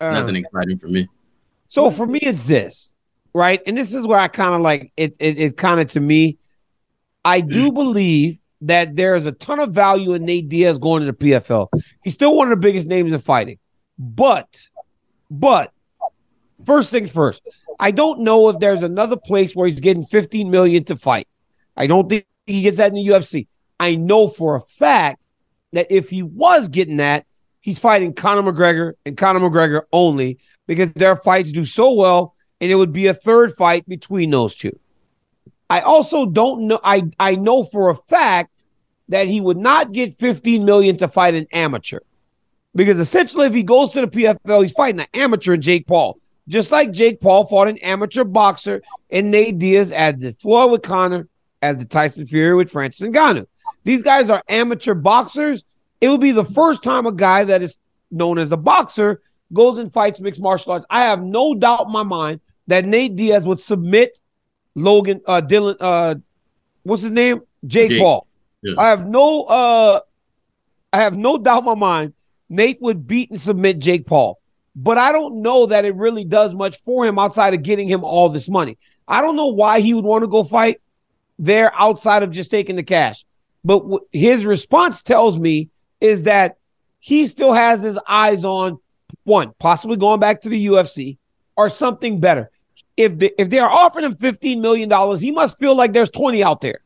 Uh, 0.00 0.10
nothing 0.12 0.36
exciting 0.36 0.78
for 0.78 0.88
me. 0.88 1.08
So 1.68 1.90
for 1.90 2.06
me, 2.06 2.18
it's 2.20 2.46
this, 2.48 2.90
right? 3.34 3.60
And 3.66 3.76
this 3.76 3.94
is 3.94 4.06
where 4.06 4.18
I 4.18 4.28
kind 4.28 4.54
of 4.54 4.60
like 4.60 4.92
it. 4.96 5.16
It, 5.20 5.38
it 5.40 5.56
kind 5.56 5.80
of 5.80 5.86
to 5.92 6.00
me, 6.00 6.38
I 7.24 7.40
do 7.40 7.72
believe 7.72 8.40
that 8.62 8.96
there 8.96 9.14
is 9.14 9.26
a 9.26 9.32
ton 9.32 9.58
of 9.58 9.72
value 9.72 10.14
in 10.14 10.24
Nate 10.24 10.48
Diaz 10.48 10.78
going 10.78 11.04
to 11.04 11.12
the 11.12 11.16
PFL. 11.16 11.68
He's 12.02 12.14
still 12.14 12.36
one 12.36 12.52
of 12.52 12.58
the 12.58 12.66
biggest 12.66 12.88
names 12.88 13.12
in 13.12 13.18
fighting, 13.20 13.58
but, 13.98 14.68
but 15.30 15.72
first 16.64 16.90
things 16.90 17.10
first, 17.10 17.42
I 17.78 17.90
don't 17.90 18.20
know 18.20 18.48
if 18.50 18.58
there's 18.58 18.82
another 18.82 19.16
place 19.16 19.54
where 19.54 19.66
he's 19.66 19.80
getting 19.80 20.04
15 20.04 20.50
million 20.50 20.84
to 20.84 20.96
fight. 20.96 21.26
I 21.76 21.86
don't 21.86 22.08
think 22.08 22.26
he 22.46 22.62
gets 22.62 22.76
that 22.76 22.88
in 22.88 22.94
the 22.94 23.06
UFC. 23.06 23.46
I 23.78 23.94
know 23.94 24.28
for 24.28 24.56
a 24.56 24.60
fact 24.60 25.24
that 25.72 25.86
if 25.90 26.10
he 26.10 26.22
was 26.22 26.68
getting 26.68 26.98
that, 26.98 27.24
he's 27.60 27.78
fighting 27.78 28.12
Conor 28.12 28.52
McGregor 28.52 28.92
and 29.06 29.16
Conor 29.16 29.40
McGregor 29.40 29.82
only 29.92 30.38
because 30.66 30.92
their 30.92 31.16
fights 31.16 31.52
do 31.52 31.64
so 31.64 31.94
well, 31.94 32.34
and 32.60 32.70
it 32.70 32.74
would 32.74 32.92
be 32.92 33.06
a 33.06 33.14
third 33.14 33.54
fight 33.54 33.88
between 33.88 34.30
those 34.30 34.54
two. 34.54 34.78
I 35.70 35.80
also 35.80 36.26
don't 36.26 36.66
know. 36.66 36.80
I 36.82 37.04
I 37.18 37.36
know 37.36 37.64
for 37.64 37.90
a 37.90 37.94
fact 37.94 38.50
that 39.08 39.28
he 39.28 39.40
would 39.40 39.56
not 39.56 39.92
get 39.92 40.14
15 40.14 40.64
million 40.64 40.96
to 40.98 41.08
fight 41.08 41.34
an 41.34 41.46
amateur. 41.52 42.00
Because 42.74 42.98
essentially, 42.98 43.46
if 43.46 43.54
he 43.54 43.62
goes 43.62 43.92
to 43.92 44.02
the 44.02 44.06
PFL, 44.06 44.62
he's 44.62 44.72
fighting 44.72 45.00
an 45.00 45.06
amateur 45.14 45.56
Jake 45.56 45.86
Paul. 45.86 46.18
Just 46.48 46.72
like 46.72 46.92
Jake 46.92 47.20
Paul 47.20 47.46
fought 47.46 47.68
an 47.68 47.78
amateur 47.78 48.24
boxer 48.24 48.82
and 49.10 49.30
Nate 49.30 49.58
Diaz 49.58 49.92
as 49.92 50.16
the 50.16 50.32
Floyd 50.32 50.72
with 50.72 50.82
Conor, 50.82 51.28
as 51.62 51.78
the 51.78 51.84
Tyson 51.84 52.26
Fury 52.26 52.56
with 52.56 52.70
Francis 52.70 53.06
Ngannou. 53.06 53.46
These 53.84 54.02
guys 54.02 54.30
are 54.30 54.42
amateur 54.48 54.94
boxers. 54.94 55.64
It 56.00 56.08
would 56.08 56.20
be 56.20 56.32
the 56.32 56.44
first 56.44 56.82
time 56.82 57.06
a 57.06 57.12
guy 57.12 57.44
that 57.44 57.62
is 57.62 57.76
known 58.10 58.38
as 58.38 58.50
a 58.50 58.56
boxer 58.56 59.20
goes 59.52 59.78
and 59.78 59.92
fights 59.92 60.20
mixed 60.20 60.40
martial 60.40 60.72
arts. 60.72 60.86
I 60.90 61.04
have 61.04 61.22
no 61.22 61.54
doubt 61.54 61.86
in 61.86 61.92
my 61.92 62.02
mind 62.02 62.40
that 62.66 62.84
Nate 62.84 63.16
Diaz 63.16 63.44
would 63.44 63.60
submit 63.60 64.18
Logan 64.80 65.20
uh 65.26 65.40
Dylan 65.40 65.76
uh 65.80 66.14
what's 66.82 67.02
his 67.02 67.10
name? 67.10 67.42
Jake, 67.66 67.90
Jake. 67.90 68.00
Paul. 68.00 68.26
Yeah. 68.62 68.74
I 68.78 68.88
have 68.88 69.06
no 69.06 69.44
uh 69.44 70.00
I 70.92 70.98
have 70.98 71.16
no 71.16 71.38
doubt 71.38 71.60
in 71.60 71.64
my 71.66 71.74
mind 71.74 72.14
Nate 72.48 72.78
would 72.80 73.06
beat 73.06 73.30
and 73.30 73.40
submit 73.40 73.78
Jake 73.78 74.06
Paul. 74.06 74.38
But 74.74 74.98
I 74.98 75.12
don't 75.12 75.42
know 75.42 75.66
that 75.66 75.84
it 75.84 75.94
really 75.94 76.24
does 76.24 76.54
much 76.54 76.80
for 76.82 77.06
him 77.06 77.18
outside 77.18 77.54
of 77.54 77.62
getting 77.62 77.88
him 77.88 78.04
all 78.04 78.28
this 78.28 78.48
money. 78.48 78.76
I 79.06 79.22
don't 79.22 79.36
know 79.36 79.48
why 79.48 79.80
he 79.80 79.94
would 79.94 80.04
want 80.04 80.22
to 80.22 80.28
go 80.28 80.44
fight 80.44 80.80
there 81.38 81.72
outside 81.74 82.22
of 82.22 82.30
just 82.30 82.50
taking 82.50 82.76
the 82.76 82.82
cash. 82.82 83.24
But 83.64 83.80
w- 83.80 84.06
his 84.12 84.46
response 84.46 85.02
tells 85.02 85.38
me 85.38 85.70
is 86.00 86.24
that 86.24 86.56
he 86.98 87.26
still 87.26 87.52
has 87.52 87.82
his 87.82 87.98
eyes 88.06 88.44
on 88.44 88.78
one, 89.24 89.52
possibly 89.58 89.96
going 89.96 90.20
back 90.20 90.42
to 90.42 90.48
the 90.48 90.66
UFC 90.66 91.18
or 91.56 91.68
something 91.68 92.20
better. 92.20 92.50
If 92.96 93.18
the, 93.18 93.32
if 93.38 93.50
they 93.50 93.58
are 93.58 93.70
offering 93.70 94.04
him 94.04 94.14
$15 94.14 94.60
million, 94.60 95.18
he 95.18 95.30
must 95.30 95.58
feel 95.58 95.76
like 95.76 95.92
there's 95.92 96.10
20 96.10 96.42
out 96.42 96.60
there, 96.60 96.80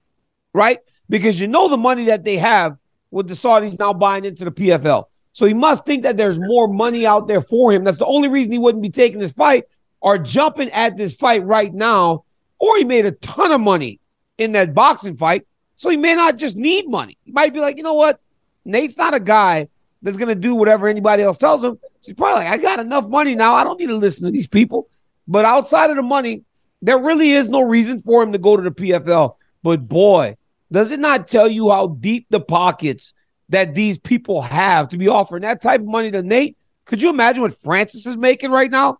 right? 0.52 0.78
Because 1.08 1.40
you 1.40 1.48
know 1.48 1.68
the 1.68 1.76
money 1.76 2.06
that 2.06 2.24
they 2.24 2.36
have 2.36 2.76
with 3.10 3.28
the 3.28 3.34
Saudis 3.34 3.78
now 3.78 3.92
buying 3.92 4.24
into 4.24 4.44
the 4.44 4.50
PFL. 4.50 5.04
So 5.32 5.46
he 5.46 5.54
must 5.54 5.84
think 5.84 6.04
that 6.04 6.16
there's 6.16 6.38
more 6.38 6.68
money 6.68 7.06
out 7.06 7.26
there 7.26 7.40
for 7.40 7.72
him. 7.72 7.82
That's 7.82 7.98
the 7.98 8.06
only 8.06 8.28
reason 8.28 8.52
he 8.52 8.58
wouldn't 8.58 8.82
be 8.82 8.90
taking 8.90 9.18
this 9.18 9.32
fight 9.32 9.64
or 10.00 10.16
jumping 10.16 10.70
at 10.70 10.96
this 10.96 11.14
fight 11.16 11.44
right 11.44 11.72
now. 11.72 12.24
Or 12.58 12.76
he 12.76 12.84
made 12.84 13.04
a 13.04 13.12
ton 13.12 13.50
of 13.50 13.60
money 13.60 14.00
in 14.38 14.52
that 14.52 14.74
boxing 14.74 15.16
fight. 15.16 15.46
So 15.76 15.90
he 15.90 15.96
may 15.96 16.14
not 16.14 16.36
just 16.36 16.56
need 16.56 16.88
money. 16.88 17.18
He 17.24 17.32
might 17.32 17.52
be 17.52 17.60
like, 17.60 17.76
you 17.76 17.82
know 17.82 17.94
what? 17.94 18.20
Nate's 18.64 18.96
not 18.96 19.12
a 19.12 19.20
guy 19.20 19.68
that's 20.02 20.16
going 20.16 20.28
to 20.28 20.40
do 20.40 20.54
whatever 20.54 20.86
anybody 20.86 21.22
else 21.22 21.38
tells 21.38 21.64
him. 21.64 21.78
He's 22.04 22.14
probably 22.14 22.44
like, 22.44 22.52
I 22.52 22.62
got 22.62 22.78
enough 22.78 23.08
money 23.08 23.34
now. 23.34 23.54
I 23.54 23.64
don't 23.64 23.80
need 23.80 23.88
to 23.88 23.96
listen 23.96 24.24
to 24.24 24.30
these 24.30 24.46
people. 24.46 24.88
But 25.26 25.44
outside 25.44 25.90
of 25.90 25.96
the 25.96 26.02
money, 26.02 26.42
there 26.82 26.98
really 26.98 27.30
is 27.30 27.48
no 27.48 27.62
reason 27.62 27.98
for 27.98 28.22
him 28.22 28.32
to 28.32 28.38
go 28.38 28.56
to 28.56 28.62
the 28.62 28.70
PFL. 28.70 29.36
But 29.62 29.88
boy, 29.88 30.36
does 30.70 30.90
it 30.90 31.00
not 31.00 31.26
tell 31.28 31.48
you 31.48 31.70
how 31.70 31.88
deep 31.88 32.26
the 32.30 32.40
pockets 32.40 33.14
that 33.48 33.74
these 33.74 33.98
people 33.98 34.42
have 34.42 34.88
to 34.88 34.98
be 34.98 35.08
offering 35.08 35.42
that 35.42 35.62
type 35.62 35.80
of 35.80 35.86
money 35.86 36.10
to 36.10 36.22
Nate? 36.22 36.56
Could 36.84 37.00
you 37.00 37.08
imagine 37.10 37.42
what 37.42 37.56
Francis 37.56 38.06
is 38.06 38.16
making 38.16 38.50
right 38.50 38.70
now? 38.70 38.98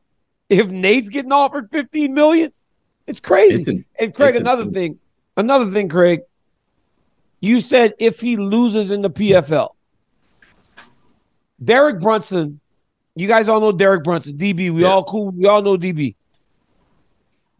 If 0.49 0.71
Nate's 0.71 1.09
getting 1.11 1.33
offered 1.33 1.69
15 1.71 2.15
million, 2.15 2.53
it's 3.07 3.21
crazy. 3.21 3.61
It's 3.61 3.69
in- 3.69 3.85
and 3.99 4.15
Craig, 4.15 4.37
another 4.37 4.65
thing, 4.67 4.99
another 5.37 5.71
thing, 5.71 5.89
Craig, 5.89 6.21
you 7.41 7.61
said 7.61 7.93
if 7.99 8.21
he 8.21 8.37
loses 8.37 8.91
in 8.91 9.03
the 9.03 9.11
PFL, 9.11 9.71
Derek 11.63 12.01
Brunson, 12.01 12.61
you 13.15 13.29
guys 13.29 13.49
all 13.49 13.61
know 13.61 13.73
Derek 13.73 14.05
Brunson, 14.05 14.37
DB. 14.37 14.71
We 14.71 14.83
Yeah. 14.83 14.89
all 14.89 15.05
cool. 15.05 15.33
We 15.37 15.47
all 15.47 15.63
know 15.63 15.77
DB. 15.77 16.17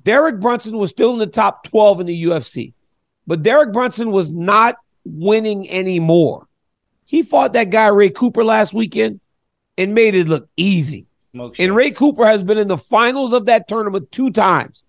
Derek 0.03 0.41
Brunson 0.41 0.77
was 0.77 0.91
still 0.91 1.13
in 1.13 1.19
the 1.19 1.27
top 1.27 1.65
12 1.65 2.01
in 2.01 2.07
the 2.07 2.25
UFC, 2.25 2.75
but 3.27 3.43
Derek 3.43 3.73
Brunson 3.73 4.11
was 4.11 4.31
not 4.31 4.77
winning 5.05 5.69
anymore. 5.71 6.47
He 7.07 7.23
fought 7.23 7.53
that 7.55 7.71
guy, 7.71 7.87
Ray 7.89 8.11
Cooper, 8.11 8.45
last 8.45 8.75
weekend 8.75 9.21
and 9.79 9.95
made 9.95 10.15
it 10.15 10.29
look 10.29 10.49
easy. 10.57 11.07
And. 11.59 11.75
Ray 11.75 11.91
Cooper 11.91 12.27
has 12.27 12.45
been 12.45 12.59
in 12.59 12.69
the 12.69 12.79
finals 12.79 13.33
of 13.33 13.47
that 13.47 13.67
tournament 13.67 14.13
two 14.13 14.31
times. 14.31 14.85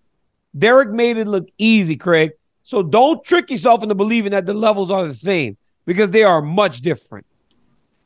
Derek 0.57 0.89
made 0.91 1.17
it 1.17 1.27
look 1.27 1.47
easy, 1.57 1.95
Craig. 1.95 2.31
So 2.63 2.83
don't 2.83 3.23
trick 3.23 3.49
yourself 3.49 3.83
into 3.83 3.95
believing 3.95 4.31
that 4.31 4.45
the 4.45 4.53
levels 4.53 4.91
are 4.91 5.07
the 5.07 5.13
same 5.13 5.57
because 5.85 6.11
they 6.11 6.23
are 6.23 6.41
much 6.41 6.81
different. 6.81 7.25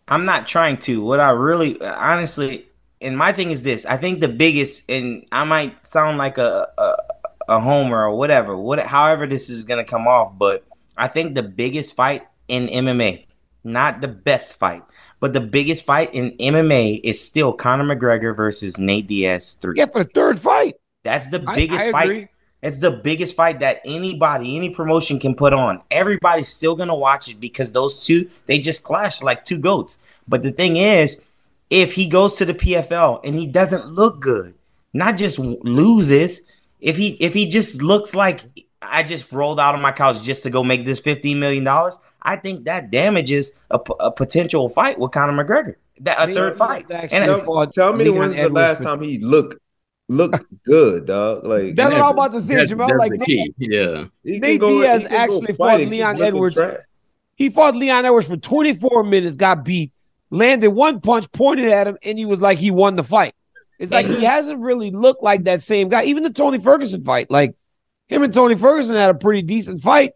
I'm 0.09 0.25
not 0.25 0.47
trying 0.47 0.77
to. 0.79 1.01
What 1.03 1.19
I 1.19 1.29
really, 1.31 1.81
honestly, 1.81 2.65
and 3.01 3.17
my 3.17 3.31
thing 3.33 3.51
is 3.51 3.63
this: 3.63 3.85
I 3.85 3.97
think 3.97 4.19
the 4.19 4.27
biggest, 4.27 4.83
and 4.89 5.25
I 5.31 5.43
might 5.43 5.85
sound 5.87 6.17
like 6.17 6.37
a 6.37 6.67
a, 6.77 6.95
a 7.47 7.59
homer 7.59 8.03
or 8.05 8.15
whatever, 8.17 8.57
what, 8.57 8.79
however 8.79 9.27
this 9.27 9.49
is 9.49 9.63
gonna 9.63 9.83
come 9.85 10.07
off, 10.07 10.37
but 10.37 10.65
I 10.97 11.07
think 11.07 11.35
the 11.35 11.43
biggest 11.43 11.95
fight 11.95 12.23
in 12.47 12.67
MMA, 12.67 13.25
not 13.63 14.01
the 14.01 14.07
best 14.07 14.57
fight, 14.57 14.83
but 15.19 15.33
the 15.33 15.39
biggest 15.41 15.85
fight 15.85 16.13
in 16.13 16.31
MMA 16.37 16.99
is 17.03 17.23
still 17.23 17.53
Conor 17.53 17.95
McGregor 17.95 18.35
versus 18.35 18.77
Nate 18.77 19.07
Diaz 19.07 19.53
three. 19.61 19.75
Yeah, 19.77 19.85
for 19.87 20.03
the 20.03 20.09
third 20.09 20.39
fight. 20.39 20.75
That's 21.03 21.29
the 21.29 21.43
I- 21.47 21.55
biggest 21.55 21.85
I 21.85 21.91
fight. 21.91 22.03
agree. 22.09 22.27
It's 22.61 22.79
the 22.79 22.91
biggest 22.91 23.35
fight 23.35 23.61
that 23.61 23.81
anybody, 23.85 24.57
any 24.57 24.69
promotion 24.69 25.19
can 25.19 25.33
put 25.33 25.53
on. 25.53 25.81
Everybody's 25.89 26.49
still 26.49 26.75
gonna 26.75 26.95
watch 26.95 27.29
it 27.29 27.39
because 27.39 27.71
those 27.71 28.05
two, 28.05 28.29
they 28.47 28.59
just 28.59 28.83
clash 28.83 29.21
like 29.21 29.45
two 29.45 29.57
goats. 29.57 29.97
But 30.27 30.43
the 30.43 30.51
thing 30.51 30.75
is, 30.77 31.21
if 31.69 31.93
he 31.93 32.07
goes 32.07 32.35
to 32.35 32.45
the 32.45 32.53
PFL 32.53 33.21
and 33.23 33.35
he 33.35 33.45
doesn't 33.45 33.87
look 33.87 34.19
good, 34.19 34.55
not 34.93 35.17
just 35.17 35.39
loses, 35.39 36.41
if 36.81 36.97
he 36.97 37.09
if 37.21 37.33
he 37.33 37.47
just 37.47 37.81
looks 37.81 38.13
like 38.13 38.41
I 38.81 39.03
just 39.03 39.31
rolled 39.31 39.59
out 39.59 39.75
of 39.75 39.81
my 39.81 39.91
couch 39.91 40.21
just 40.21 40.43
to 40.43 40.49
go 40.49 40.63
make 40.63 40.83
this 40.83 40.99
fifteen 40.99 41.39
million 41.39 41.63
dollars, 41.63 41.97
I 42.21 42.35
think 42.35 42.65
that 42.65 42.91
damages 42.91 43.53
a, 43.71 43.79
p- 43.79 43.93
a 43.99 44.11
potential 44.11 44.67
fight 44.69 44.99
with 44.99 45.11
Conor 45.11 45.43
McGregor. 45.43 45.75
That 46.01 46.19
a 46.19 46.27
Leon 46.27 46.35
third 46.35 46.57
fight. 46.57 46.91
Actually 46.91 47.17
And 47.17 47.43
Tell, 47.45 47.67
tell 47.67 47.93
me 47.93 48.05
Leon 48.05 48.17
when's 48.17 48.35
the 48.35 48.49
last 48.49 48.83
time 48.83 49.01
he 49.01 49.17
looked 49.17 49.61
looked 50.09 50.43
good, 50.65 51.05
dog. 51.05 51.45
Like 51.45 51.75
That's 51.75 51.93
what 51.93 52.01
I'm 52.01 52.11
about 52.11 52.31
to 52.33 52.41
say, 52.41 52.55
That's, 52.55 52.69
Jamal. 52.69 52.97
Like 52.97 53.13
Nate. 53.13 53.53
Yeah. 53.57 54.05
Nate 54.23 54.59
go, 54.59 54.67
Diaz 54.67 55.07
go 55.07 55.15
actually 55.15 55.53
fought 55.53 55.79
and 55.79 55.89
Leon 55.89 56.21
Edwards. 56.21 56.55
trash. 56.55 56.77
he 57.35 57.49
fought 57.49 57.75
Leon 57.75 58.05
Edwards 58.05 58.27
for 58.27 58.37
24 58.37 59.03
minutes, 59.03 59.37
got 59.37 59.63
beat, 59.63 59.93
landed 60.29 60.71
one 60.71 60.99
punch, 60.99 61.31
pointed 61.31 61.71
at 61.71 61.87
him, 61.87 61.97
and 62.03 62.17
he 62.17 62.25
was 62.25 62.41
like 62.41 62.57
he 62.57 62.71
won 62.71 62.95
the 62.95 63.03
fight. 63.03 63.33
It's 63.77 63.91
like 63.91 64.07
he 64.07 64.23
hasn't 64.25 64.59
really 64.59 64.91
looked 64.91 65.23
like 65.23 65.45
that 65.45 65.61
same 65.63 65.87
guy. 65.87 66.03
Even 66.05 66.23
the 66.23 66.33
Tony 66.33 66.59
Ferguson 66.59 67.01
fight, 67.01 67.31
like 67.31 67.55
him 68.07 68.23
and 68.23 68.33
Tony 68.33 68.55
Ferguson 68.55 68.95
had 68.95 69.11
a 69.11 69.17
pretty 69.17 69.43
decent 69.43 69.81
fight 69.81 70.11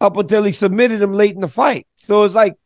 up 0.00 0.16
until 0.16 0.42
he 0.42 0.52
submitted 0.52 1.00
him 1.00 1.14
late 1.14 1.34
in 1.34 1.40
the 1.40 1.48
fight. 1.48 1.86
So 1.94 2.24
it's 2.24 2.34
like 2.34 2.56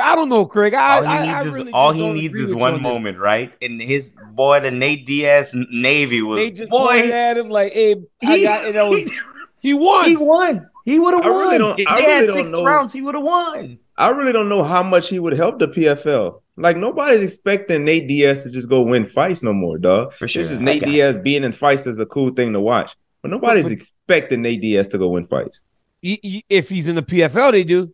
I 0.00 0.14
don't 0.14 0.28
know, 0.28 0.46
Craig. 0.46 0.74
I, 0.74 0.96
all 0.96 1.02
he 1.02 1.08
I, 1.08 1.22
needs 1.22 1.34
I 1.34 1.40
is 1.48 1.54
really 1.58 1.72
all 1.72 1.92
he 1.92 2.12
needs 2.12 2.38
is 2.38 2.54
one 2.54 2.68
on 2.68 2.74
this. 2.74 2.82
moment, 2.82 3.18
right? 3.18 3.52
And 3.60 3.80
his 3.80 4.14
boy, 4.32 4.60
the 4.60 4.70
Nate 4.70 5.06
Diaz 5.06 5.54
Navy 5.70 6.22
was 6.22 6.38
They 6.38 6.50
just 6.50 6.70
boy. 6.70 6.86
pointed 6.86 7.10
at 7.10 7.36
him 7.36 7.48
like, 7.50 7.72
"Hey, 7.72 7.96
I 8.24 8.36
He- 8.36 8.42
got," 8.44 8.64
and 8.66 8.74
that 8.74 8.88
was 8.88 9.10
he 9.60 9.74
won. 9.74 10.04
He 10.08 10.16
won. 10.16 10.68
He 10.84 10.98
would 10.98 11.14
have 11.14 11.24
won. 11.24 11.32
really 11.44 11.58
don't- 11.58 11.78
if 11.78 11.86
I 11.86 11.96
they 11.96 12.02
really 12.02 12.12
had 12.14 12.26
don't 12.26 12.34
six 12.34 12.58
know. 12.58 12.64
rounds, 12.64 12.92
he 12.92 13.02
would 13.02 13.14
have 13.14 13.24
won. 13.24 13.78
I 13.96 14.08
really 14.08 14.32
don't 14.32 14.48
know 14.48 14.64
how 14.64 14.82
much 14.82 15.08
he 15.08 15.18
would 15.18 15.34
help 15.34 15.58
the 15.58 15.68
PFL. 15.68 16.40
Like 16.56 16.76
nobody's 16.76 17.22
expecting 17.22 17.84
Nate 17.84 18.08
Diaz 18.08 18.42
to 18.44 18.50
just 18.50 18.68
go 18.68 18.80
win 18.82 19.06
fights 19.06 19.42
no 19.42 19.52
more, 19.52 19.78
dog. 19.78 20.12
For 20.14 20.26
sure. 20.28 20.42
It's 20.42 20.50
just 20.50 20.60
Nate 20.62 20.80
got 20.80 20.86
Diaz 20.88 21.18
being 21.22 21.44
in 21.44 21.52
fights 21.52 21.86
is 21.86 21.98
a 21.98 22.06
cool 22.06 22.30
thing 22.30 22.52
to 22.54 22.60
watch. 22.60 22.94
But 23.22 23.30
nobody's 23.30 23.64
But- 23.64 23.72
expecting 23.72 24.42
Nate 24.42 24.60
Diaz 24.60 24.88
to 24.88 24.98
go 24.98 25.08
win 25.08 25.26
fights. 25.26 25.60
Y- 26.02 26.18
y- 26.24 26.42
if 26.48 26.68
he's 26.68 26.88
in 26.88 26.96
the 26.96 27.02
PFL, 27.02 27.52
they 27.52 27.62
do. 27.64 27.92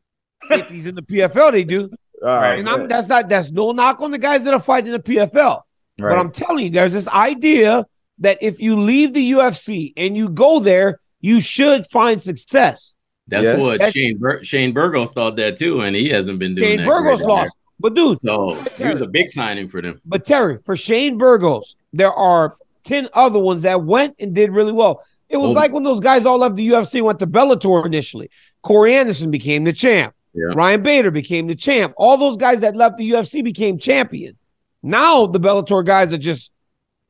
If 0.51 0.69
he's 0.69 0.87
in 0.87 0.95
the 0.95 1.03
PFL, 1.03 1.53
they 1.53 1.65
do. 1.65 1.91
All 2.23 2.29
right. 2.37 2.59
And 2.59 2.69
I'm, 2.69 2.89
that's 2.89 3.07
not 3.09 3.29
that's 3.29 3.51
no 3.51 3.73
knock 3.73 4.01
on 4.01 4.11
the 4.11 4.19
guys 4.19 4.45
that 4.45 4.55
are 4.55 4.61
fighting 4.61 4.93
the 4.93 4.99
PFL. 4.99 5.63
Right. 6.01 6.11
But 6.11 6.19
I'm 6.19 6.31
telling 6.31 6.65
you, 6.67 6.71
there's 6.71 6.93
this 6.93 7.09
idea 7.09 7.85
that 8.19 8.39
if 8.41 8.61
you 8.61 8.77
leave 8.77 9.15
the 9.15 9.31
UFC 9.33 9.93
and 9.97 10.17
you 10.17 10.29
go 10.29 10.59
there, 10.61 10.99
you 11.21 11.41
should 11.41 11.87
find 11.87 12.21
success. 12.21 12.95
That's 13.29 13.45
Yes. 13.45 13.59
what 13.59 13.73
That's- 13.79 13.93
Shane 13.93 14.19
Bur- 14.19 14.43
Shane 14.43 14.73
Burgos 14.73 15.13
thought 15.13 15.37
that 15.37 15.57
too, 15.57 15.81
and 15.81 15.95
he 15.95 16.09
hasn't 16.09 16.39
been 16.39 16.55
doing 16.55 16.67
Shane 16.69 16.77
that. 16.79 16.87
Burgos 16.87 17.19
great 17.19 17.29
lost. 17.29 17.57
But 17.81 17.95
dude, 17.95 18.19
there. 18.23 18.35
So 18.35 18.55
he 18.77 18.89
was 18.91 19.01
a 19.03 19.07
big 19.07 19.29
signing 19.29 19.69
for 19.69 19.81
them. 19.81 20.01
but 20.05 20.25
Terry, 20.25 20.59
for 20.65 20.77
Shane 20.77 21.17
Burgos, 21.19 21.77
there 21.93 22.11
are 22.13 22.57
10 22.85 23.09
other 23.15 23.39
ones 23.39 23.63
that 23.63 23.85
went 23.85 24.17
and 24.19 24.35
did 24.35 24.51
really 24.51 24.73
well. 24.73 25.05
It 25.29 25.37
was 25.37 25.51
Oh. 25.51 25.53
like 25.53 25.73
when 25.73 25.85
those 25.85 26.01
guys 26.01 26.25
all 26.27 26.39
left 26.39 26.57
the 26.57 26.67
UFC, 26.67 27.03
went 27.03 27.19
to 27.21 27.27
Bellator 27.27 27.85
initially. 27.87 28.31
Corey 28.63 28.95
Anderson 28.95 29.31
became 29.31 29.63
the 29.65 29.73
champ. 29.73 30.15
Yeah. 30.35 30.53
Ryan 30.55 30.83
Bader 30.83 31.11
became 31.11 31.47
the 31.47 31.55
champ. 31.55 31.95
All 31.97 32.17
those 32.17 32.37
guys 32.37 32.61
that 32.61 32.77
left 32.77 32.99
the 32.99 33.11
UFC 33.11 33.43
became 33.43 33.79
champion. 33.79 34.37
Now 34.83 35.27
the 35.27 35.41
Bellator 35.41 35.85
guys 35.85 36.13
are 36.13 36.19
just 36.19 36.53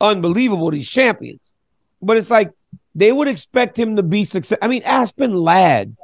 unbelievable, 0.00 0.70
these 0.70 0.88
champions. 0.88 1.52
But 2.00 2.16
it's 2.16 2.30
like 2.30 2.50
they 2.94 3.12
would 3.12 3.28
expect 3.28 3.78
him 3.78 3.96
to 3.96 4.02
be 4.02 4.24
success. 4.24 4.58
I 4.62 4.68
mean, 4.68 4.82
Aspen 4.84 5.34
Ladd 5.34 5.96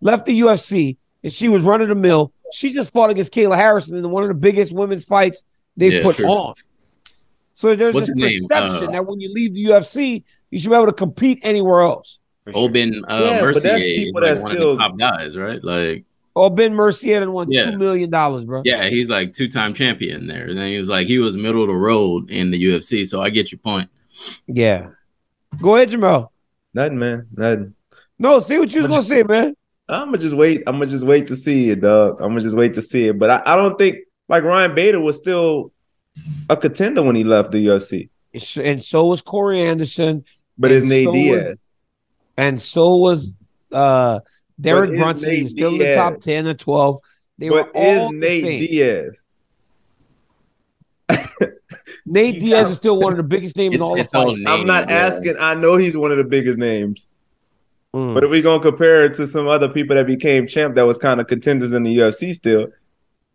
left 0.00 0.26
the 0.26 0.40
UFC 0.40 0.96
and 1.22 1.32
she 1.32 1.48
was 1.48 1.62
running 1.62 1.88
the 1.88 1.94
mill. 1.94 2.32
She 2.52 2.72
just 2.72 2.92
fought 2.92 3.10
against 3.10 3.32
Kayla 3.32 3.56
Harrison 3.56 3.96
in 3.98 4.10
one 4.10 4.22
of 4.22 4.28
the 4.28 4.34
biggest 4.34 4.72
women's 4.72 5.04
fights 5.04 5.44
they've 5.76 5.92
Yeah, 5.92 6.02
put 6.02 6.16
sure. 6.16 6.26
on. 6.28 6.54
So 7.54 7.74
there's 7.76 7.94
What's 7.94 8.10
this 8.14 8.46
perception 8.48 8.88
Uh, 8.88 8.92
that 8.92 9.06
when 9.06 9.20
you 9.20 9.32
leave 9.32 9.52
the 9.54 9.64
UFC, 9.66 10.22
you 10.50 10.58
should 10.58 10.70
be 10.70 10.76
able 10.76 10.86
to 10.86 10.92
compete 10.92 11.40
anywhere 11.42 11.80
else. 11.82 12.20
For 12.44 12.52
sure. 12.52 12.62
Aubin 12.64 13.04
uh, 13.06 13.20
Yeah, 13.24 13.40
but 13.52 13.62
that's 13.62 13.82
people 13.82 14.22
like 14.22 14.34
that 14.36 14.42
one 14.42 14.54
still- 14.54 14.70
of 14.72 14.78
the 14.78 14.82
top 14.84 14.98
guys, 14.98 15.36
right? 15.36 15.62
Like, 15.62 16.04
Oh, 16.38 16.50
Ben 16.50 16.74
Mercier 16.74 17.20
and 17.22 17.32
won 17.32 17.50
Yeah. 17.50 17.70
two 17.70 17.78
million 17.78 18.10
dollars, 18.10 18.44
bro. 18.44 18.62
yeah, 18.64 18.88
he's 18.88 19.08
like 19.10 19.32
two 19.32 19.48
time 19.48 19.74
champion 19.74 20.26
there. 20.26 20.48
And 20.48 20.58
then 20.58 20.68
he 20.70 20.78
was 20.78 20.88
like, 20.88 21.06
he 21.06 21.18
was 21.18 21.36
middle 21.36 21.62
of 21.62 21.68
the 21.68 21.74
road 21.74 22.30
in 22.30 22.50
the 22.50 22.62
UFC. 22.62 23.06
So 23.06 23.20
I 23.20 23.30
get 23.30 23.50
your 23.52 23.58
point. 23.58 23.90
Yeah. 24.46 24.90
Go 25.60 25.76
ahead, 25.76 25.90
Jamal. 25.90 26.32
Nothing, 26.74 26.98
man. 26.98 27.26
Nothing. 27.34 27.74
No, 28.18 28.40
see 28.40 28.58
what 28.58 28.72
you 28.74 28.82
was 28.82 28.90
gonna 28.90 29.02
say, 29.02 29.22
man. 29.22 29.54
I'm 29.88 30.08
gonna 30.08 30.18
just 30.18 30.34
wait. 30.36 30.62
I'm 30.66 30.74
gonna 30.78 30.86
just 30.90 31.06
wait 31.06 31.28
to 31.28 31.36
see 31.36 31.70
it, 31.70 31.80
dog. 31.80 32.20
I'm 32.20 32.28
gonna 32.30 32.40
just 32.42 32.56
wait 32.56 32.74
to 32.74 32.82
see 32.82 33.08
it. 33.08 33.18
But 33.18 33.30
I, 33.30 33.42
I 33.54 33.56
don't 33.56 33.78
think 33.78 33.98
like 34.28 34.42
Ryan 34.44 34.74
Bader 34.74 35.00
was 35.00 35.16
still 35.16 35.72
a 36.50 36.56
contender 36.56 37.02
when 37.02 37.16
he 37.16 37.24
left 37.24 37.52
the 37.52 37.64
UFC. 37.66 38.10
And 38.62 38.82
so 38.84 39.06
was 39.06 39.22
Corey 39.22 39.62
Anderson. 39.62 40.24
But 40.58 40.70
and 40.72 40.80
it's 40.80 40.88
Nate 40.88 41.06
so 41.06 41.12
Diaz. 41.12 41.44
Was, 41.44 41.58
and 42.36 42.60
so 42.60 42.96
was 42.96 43.34
uh 43.72 44.20
Derek 44.60 44.90
But 44.90 44.94
is 44.94 45.00
Brunson. 45.00 45.30
He 45.32 45.42
was 45.44 45.52
still 45.52 45.72
in 45.72 45.78
the 45.78 45.94
top 45.94 46.20
10 46.20 46.46
or 46.48 46.54
12. 46.54 46.98
They 47.38 47.48
but 47.48 47.74
were 47.74 47.80
is 47.80 47.98
all 47.98 48.10
the 48.12 48.18
Nate 48.18 48.44
same. 48.44 48.60
Diaz? 48.60 49.22
Nate 52.06 52.34
Diaz 52.40 52.70
is 52.70 52.76
still 52.76 52.98
one 53.00 53.12
of 53.12 53.16
the 53.16 53.22
biggest 53.22 53.56
names 53.56 53.74
in 53.74 53.82
all 53.82 53.94
the 53.94 54.00
It's 54.02 54.14
all 54.14 54.26
fights. 54.28 54.38
name. 54.38 54.48
I'm 54.48 54.66
not 54.66 54.90
asking. 54.90 55.36
I 55.38 55.54
know 55.54 55.76
he's 55.76 55.96
one 55.96 56.10
of 56.10 56.18
the 56.18 56.24
biggest 56.24 56.58
names. 56.58 57.06
Mm. 57.94 58.14
But 58.14 58.24
if 58.24 58.30
we're 58.30 58.42
gonna 58.42 58.62
compare 58.62 59.04
it 59.06 59.14
to 59.14 59.26
some 59.26 59.46
other 59.48 59.68
people 59.68 59.96
that 59.96 60.06
became 60.06 60.46
champ 60.46 60.74
that 60.74 60.82
was 60.82 60.98
kind 60.98 61.20
of 61.20 61.26
contenders 61.26 61.72
in 61.72 61.84
the 61.84 61.96
UFC 61.98 62.34
still, 62.34 62.66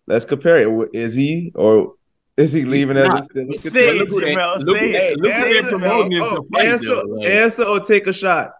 let's 0.06 0.26
compare 0.26 0.58
it. 0.58 0.90
Is 0.94 1.16
he 1.16 1.52
or 1.56 1.96
is 2.38 2.52
he 2.54 2.64
leaving 2.66 2.98
as 2.98 3.08
Nah, 3.08 3.16
a 3.18 3.22
still 3.24 3.52
a 3.52 3.58
say 3.58 3.90
it, 3.90 3.96
Look 3.98 4.10
who 4.10 4.22
they- 4.22 4.36
Jamel, 4.36 4.60
look 4.60 4.78
say 4.78 4.90
who- 4.92 4.98
it. 4.98 5.18
look 5.20 5.32
who 5.34 5.58
Answer, 5.58 5.70
promoting 5.70 6.12
him 6.12 6.24
Oh, 6.24 6.46
fight, 6.54 6.66
answer, 6.68 6.86
though, 6.88 7.02
like- 7.04 7.28
answer 7.28 7.64
or 7.64 7.80
take 7.80 8.06
a 8.08 8.14
shot. 8.14 8.52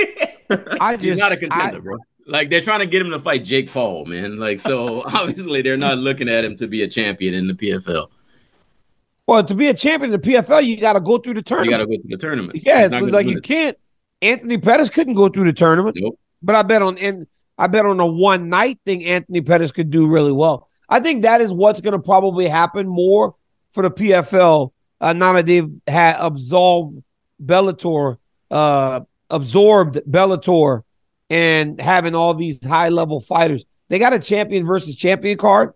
I 0.80 0.96
He's 1.00 1.18
not 1.18 1.32
a 1.32 1.36
I- 1.36 1.38
contender, 1.38 1.80
bro. 1.80 1.96
Like 2.26 2.50
they're 2.50 2.60
trying 2.60 2.80
to 2.80 2.86
get 2.86 3.00
him 3.00 3.10
to 3.12 3.18
fight 3.20 3.44
Jake 3.44 3.72
Paul, 3.72 4.04
man. 4.04 4.36
Like 4.38 4.60
so, 4.60 5.02
obviously 5.06 5.62
they're 5.62 5.78
not 5.78 5.96
looking 5.98 6.28
at 6.28 6.44
him 6.44 6.56
to 6.56 6.66
be 6.66 6.82
a 6.82 6.88
champion 6.88 7.32
in 7.32 7.46
the 7.46 7.54
PFL. 7.54 8.08
well, 9.26 9.42
to 9.44 9.54
be 9.54 9.68
a 9.68 9.74
champion 9.74 10.12
in 10.12 10.20
the 10.20 10.30
PFL, 10.30 10.62
you 10.64 10.78
got 10.78 10.92
to 10.94 11.00
go 11.00 11.16
through 11.18 11.34
the 11.34 11.42
tournament. 11.42 11.70
You 11.70 11.78
got 11.78 11.78
to 11.78 11.86
go 11.86 12.02
to 12.02 12.08
the 12.08 12.16
tournament. 12.18 12.60
Yeah, 12.64 12.86
it's 12.90 13.12
like 13.12 13.26
you 13.26 13.38
it. 13.38 13.44
can't. 13.44 13.78
Anthony 14.20 14.58
Pettis 14.58 14.90
couldn't 14.90 15.14
go 15.14 15.28
through 15.28 15.44
the 15.44 15.52
tournament, 15.52 15.96
Nope. 15.98 16.18
but 16.42 16.54
I 16.56 16.62
bet 16.64 16.82
on 16.82 16.98
and 16.98 17.26
I 17.56 17.66
bet 17.66 17.86
on 17.86 17.98
a 18.00 18.06
one 18.06 18.48
night 18.50 18.78
thing. 18.84 19.04
Anthony 19.06 19.40
Pettis 19.40 19.72
could 19.72 19.90
do 19.90 20.06
really 20.08 20.32
well. 20.32 20.68
I 20.88 21.00
think 21.00 21.22
that 21.22 21.40
is 21.40 21.52
what's 21.52 21.80
going 21.80 21.92
to 21.92 21.98
probably 21.98 22.46
happen 22.48 22.88
more 22.88 23.36
for 23.72 23.82
the 23.84 23.90
PFL 23.90 24.72
uh, 25.00 25.12
now 25.14 25.32
that 25.34 25.46
they've 25.46 25.68
had 25.86 26.16
absolved 26.18 27.02
Bellator, 27.42 28.18
uh, 28.50 29.00
absorbed 29.30 29.96
Bellator, 30.08 30.82
and 31.30 31.80
having 31.80 32.14
all 32.14 32.34
these 32.34 32.64
high 32.64 32.88
level 32.88 33.20
fighters. 33.20 33.64
They 33.88 33.98
got 33.98 34.12
a 34.12 34.18
champion 34.18 34.66
versus 34.66 34.94
champion 34.96 35.38
card 35.38 35.72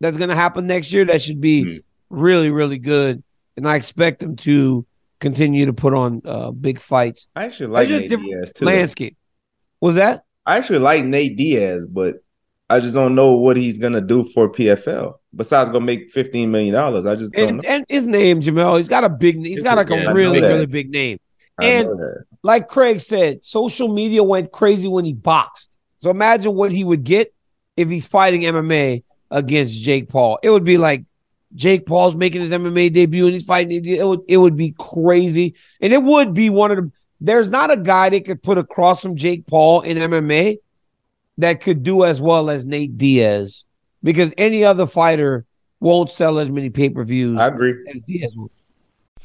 that's 0.00 0.16
going 0.18 0.28
to 0.30 0.36
happen 0.36 0.66
next 0.66 0.92
year. 0.92 1.04
That 1.06 1.22
should 1.22 1.40
be 1.40 1.62
Hmm. 1.64 1.76
really, 2.10 2.50
really 2.50 2.78
good, 2.78 3.22
and 3.56 3.66
I 3.66 3.76
expect 3.76 4.20
them 4.20 4.36
to 4.36 4.86
continue 5.20 5.66
to 5.66 5.72
put 5.72 5.94
on 5.94 6.20
uh, 6.24 6.50
big 6.50 6.78
fights. 6.78 7.26
I 7.34 7.44
actually 7.46 7.68
like 7.68 7.88
Nate 7.88 8.10
Diaz 8.10 8.52
too. 8.54 8.64
Landscape. 8.66 9.16
Was 9.80 9.94
that? 9.96 10.24
I 10.44 10.58
actually 10.58 10.78
like 10.80 11.04
Nate 11.04 11.36
Diaz, 11.36 11.86
but 11.86 12.16
I 12.68 12.80
just 12.80 12.94
don't 12.94 13.14
know 13.14 13.32
what 13.32 13.56
he's 13.56 13.78
gonna 13.78 14.00
do 14.00 14.24
for 14.24 14.50
PFL. 14.52 15.14
Besides, 15.34 15.70
gonna 15.70 15.84
make 15.84 16.10
fifteen 16.12 16.50
million 16.50 16.74
dollars. 16.74 17.06
I 17.06 17.14
just 17.14 17.32
don't 17.32 17.48
And, 17.48 17.56
know. 17.62 17.68
and 17.68 17.84
his 17.88 18.06
name, 18.08 18.40
Jamel. 18.40 18.76
He's 18.78 18.88
got 18.88 19.04
a 19.04 19.08
big. 19.08 19.38
He's 19.38 19.62
got 19.62 19.76
like 19.76 19.88
Yeah, 19.90 20.10
a 20.10 20.14
really, 20.14 20.40
really 20.40 20.66
big 20.66 20.90
name. 20.90 21.18
I 21.60 21.64
and-. 21.66 21.88
Like 22.46 22.68
Craig 22.68 23.00
said, 23.00 23.44
social 23.44 23.88
media 23.88 24.22
went 24.22 24.52
crazy 24.52 24.86
when 24.86 25.04
he 25.04 25.12
boxed. 25.12 25.76
So 25.96 26.10
imagine 26.10 26.54
what 26.54 26.70
he 26.70 26.84
would 26.84 27.02
get 27.02 27.34
if 27.76 27.88
he's 27.88 28.06
fighting 28.06 28.42
MMA 28.42 29.02
against 29.32 29.82
Jake 29.82 30.08
Paul. 30.08 30.38
It 30.44 30.50
would 30.50 30.62
be 30.62 30.78
like 30.78 31.06
Jake 31.56 31.86
Paul's 31.86 32.14
making 32.14 32.42
his 32.42 32.52
MMA 32.52 32.92
debut 32.92 33.24
and 33.24 33.34
he's 33.34 33.44
fighting. 33.44 33.84
It 33.84 34.06
would, 34.06 34.20
it 34.28 34.36
would 34.36 34.56
be 34.56 34.76
crazy, 34.78 35.56
and 35.80 35.92
it 35.92 36.00
would 36.00 36.34
be 36.34 36.48
one 36.48 36.70
of 36.70 36.76
the. 36.76 36.92
There's 37.20 37.48
not 37.48 37.72
a 37.72 37.76
guy 37.76 38.10
that 38.10 38.24
could 38.24 38.44
put 38.44 38.58
across 38.58 39.02
from 39.02 39.16
Jake 39.16 39.48
Paul 39.48 39.80
in 39.80 39.96
MMA 39.96 40.58
that 41.38 41.60
could 41.60 41.82
do 41.82 42.04
as 42.04 42.20
well 42.20 42.48
as 42.48 42.64
Nate 42.64 42.96
Diaz 42.96 43.64
because 44.04 44.32
any 44.38 44.64
other 44.64 44.86
fighter 44.86 45.46
won't 45.80 46.12
sell 46.12 46.38
as 46.38 46.48
many 46.48 46.70
pay 46.70 46.90
per 46.90 47.02
views 47.02 47.40
I 47.40 47.48
agree. 47.48 47.74
as 47.92 48.02
Diaz 48.02 48.36
will. 48.36 48.52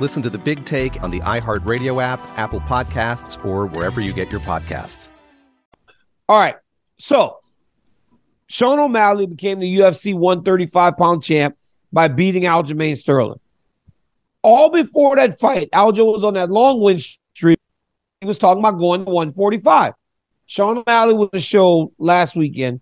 Listen 0.00 0.22
to 0.22 0.30
the 0.30 0.38
big 0.38 0.64
take 0.64 1.02
on 1.02 1.10
the 1.10 1.20
iHeartRadio 1.20 2.02
app, 2.02 2.20
Apple 2.38 2.60
Podcasts, 2.60 3.42
or 3.44 3.66
wherever 3.66 4.00
you 4.00 4.12
get 4.12 4.32
your 4.32 4.40
podcasts. 4.40 5.08
All 6.28 6.38
right. 6.38 6.56
So 6.98 7.38
Sean 8.46 8.78
O'Malley 8.78 9.26
became 9.26 9.60
the 9.60 9.78
UFC 9.78 10.14
135 10.14 10.96
pound 10.96 11.22
champ 11.22 11.56
by 11.92 12.08
beating 12.08 12.44
Aljamain 12.44 12.96
Sterling 12.96 13.40
all 14.42 14.70
before 14.70 15.16
that 15.16 15.38
fight, 15.38 15.70
Aljo 15.72 16.12
was 16.12 16.24
on 16.24 16.34
that 16.34 16.50
long 16.50 16.80
win 16.80 16.98
streak. 16.98 17.58
He 18.20 18.26
was 18.26 18.38
talking 18.38 18.60
about 18.60 18.78
going 18.78 19.04
to 19.04 19.10
145. 19.10 19.94
Sean 20.46 20.78
O'Malley 20.78 21.14
was 21.14 21.30
a 21.32 21.40
show 21.40 21.92
last 21.98 22.34
weekend, 22.34 22.80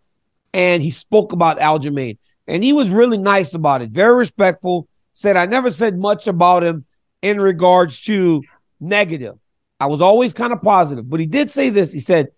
and 0.54 0.82
he 0.82 0.90
spoke 0.90 1.32
about 1.32 1.58
Aljamain, 1.58 2.18
and 2.46 2.62
he 2.62 2.72
was 2.72 2.90
really 2.90 3.18
nice 3.18 3.54
about 3.54 3.82
it, 3.82 3.90
very 3.90 4.16
respectful. 4.16 4.88
Said 5.12 5.36
I 5.36 5.46
never 5.46 5.70
said 5.70 5.98
much 5.98 6.28
about 6.28 6.62
him 6.62 6.84
in 7.22 7.40
regards 7.40 8.00
to 8.02 8.42
negative. 8.80 9.38
I 9.80 9.86
was 9.86 10.02
always 10.02 10.32
kind 10.32 10.52
of 10.52 10.62
positive, 10.62 11.08
but 11.08 11.20
he 11.20 11.26
did 11.26 11.50
say 11.50 11.70
this. 11.70 11.92
He 11.92 12.00
said 12.00 12.28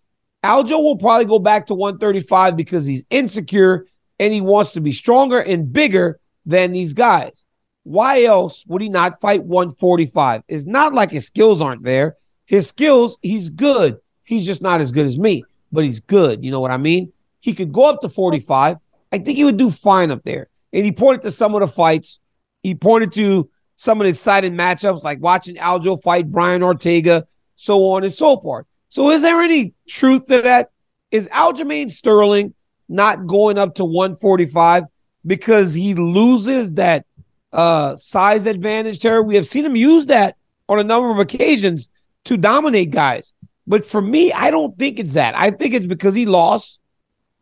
Aljo 0.44 0.82
will 0.82 0.96
probably 0.96 1.26
go 1.26 1.38
back 1.38 1.66
to 1.66 1.74
135 1.74 2.56
because 2.56 2.86
he's 2.86 3.04
insecure 3.10 3.86
and 4.18 4.32
he 4.32 4.40
wants 4.40 4.72
to 4.72 4.80
be 4.80 4.92
stronger 4.92 5.40
and 5.40 5.72
bigger 5.72 6.20
than 6.44 6.72
these 6.72 6.92
guys. 6.92 7.44
Why 7.82 8.24
else 8.24 8.64
would 8.66 8.82
he 8.82 8.88
not 8.88 9.20
fight 9.20 9.42
145? 9.44 10.42
It's 10.48 10.66
not 10.66 10.92
like 10.92 11.10
his 11.10 11.26
skills 11.26 11.60
aren't 11.62 11.82
there. 11.82 12.16
His 12.44 12.68
skills, 12.68 13.16
he's 13.22 13.48
good. 13.48 13.96
He's 14.24 14.44
just 14.44 14.62
not 14.62 14.80
as 14.80 14.92
good 14.92 15.06
as 15.06 15.18
me, 15.18 15.44
but 15.72 15.84
he's 15.84 16.00
good. 16.00 16.44
You 16.44 16.50
know 16.50 16.60
what 16.60 16.70
I 16.70 16.76
mean? 16.76 17.12
He 17.40 17.54
could 17.54 17.72
go 17.72 17.88
up 17.88 18.00
to 18.02 18.08
45. 18.08 18.76
I 19.12 19.18
think 19.18 19.36
he 19.36 19.44
would 19.44 19.56
do 19.56 19.70
fine 19.70 20.10
up 20.10 20.22
there. 20.24 20.48
And 20.72 20.84
he 20.84 20.92
pointed 20.92 21.22
to 21.22 21.30
some 21.30 21.54
of 21.54 21.62
the 21.62 21.68
fights. 21.68 22.20
He 22.62 22.74
pointed 22.74 23.12
to 23.12 23.50
some 23.80 23.98
of 23.98 24.04
the 24.04 24.10
exciting 24.10 24.54
matchups, 24.54 25.02
like 25.02 25.22
watching 25.22 25.56
Aljo 25.56 26.02
fight 26.02 26.30
Brian 26.30 26.62
Ortega, 26.62 27.26
so 27.56 27.78
on 27.92 28.04
and 28.04 28.12
so 28.12 28.38
forth. 28.38 28.66
So, 28.90 29.08
is 29.10 29.22
there 29.22 29.40
any 29.40 29.72
truth 29.88 30.26
to 30.26 30.42
that? 30.42 30.70
Is 31.10 31.28
Aljamain 31.28 31.90
Sterling 31.90 32.52
not 32.90 33.26
going 33.26 33.56
up 33.56 33.76
to 33.76 33.86
145 33.86 34.84
because 35.24 35.72
he 35.72 35.94
loses 35.94 36.74
that 36.74 37.06
uh, 37.54 37.96
size 37.96 38.44
advantage, 38.44 39.00
Terry. 39.00 39.22
We 39.22 39.36
have 39.36 39.46
seen 39.46 39.64
him 39.64 39.76
use 39.76 40.06
that 40.06 40.36
on 40.68 40.78
a 40.78 40.84
number 40.84 41.10
of 41.10 41.18
occasions 41.18 41.88
to 42.24 42.36
dominate 42.36 42.90
guys. 42.90 43.32
But 43.66 43.86
for 43.86 44.02
me, 44.02 44.30
I 44.30 44.50
don't 44.50 44.78
think 44.78 44.98
it's 44.98 45.14
that. 45.14 45.34
I 45.34 45.52
think 45.52 45.72
it's 45.72 45.86
because 45.86 46.14
he 46.14 46.26
lost. 46.26 46.80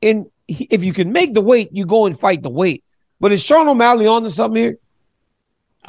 And 0.01 0.27
if 0.47 0.85
you 0.85 0.93
can 0.93 1.11
make 1.11 1.35
the 1.35 1.41
weight, 1.41 1.71
you 1.73 1.85
go 1.85 2.07
and 2.07 2.17
fight 2.17 2.45
the 2.45 2.49
weight. 2.49 2.85
But 3.19 3.33
is 3.33 3.43
Sean 3.43 3.67
O'Malley 3.67 4.07
on 4.07 4.23
to 4.23 4.31
something 4.31 4.63
here? 4.63 4.79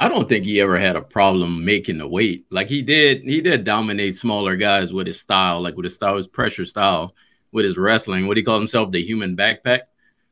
I 0.01 0.07
don't 0.07 0.29
think 0.29 0.45
he 0.45 0.62
ever 0.62 0.79
had 0.79 0.95
a 0.95 1.01
problem 1.01 1.65
making 1.65 1.97
the 1.97 2.07
weight. 2.07 2.45
Like 2.49 2.69
he 2.69 2.81
did, 2.81 3.23
he 3.23 3.41
did 3.41 3.65
dominate 3.65 4.15
smaller 4.15 4.55
guys 4.55 4.93
with 4.93 5.07
his 5.07 5.19
style, 5.19 5.62
like 5.62 5.75
with 5.75 5.83
his 5.83 5.95
style, 5.95 6.15
his 6.15 6.25
pressure 6.25 6.65
style, 6.65 7.13
with 7.51 7.65
his 7.65 7.77
wrestling. 7.77 8.25
What 8.25 8.38
he 8.38 8.43
called 8.43 8.62
himself, 8.62 8.91
the 8.91 9.03
human 9.03 9.35
backpack. 9.35 9.81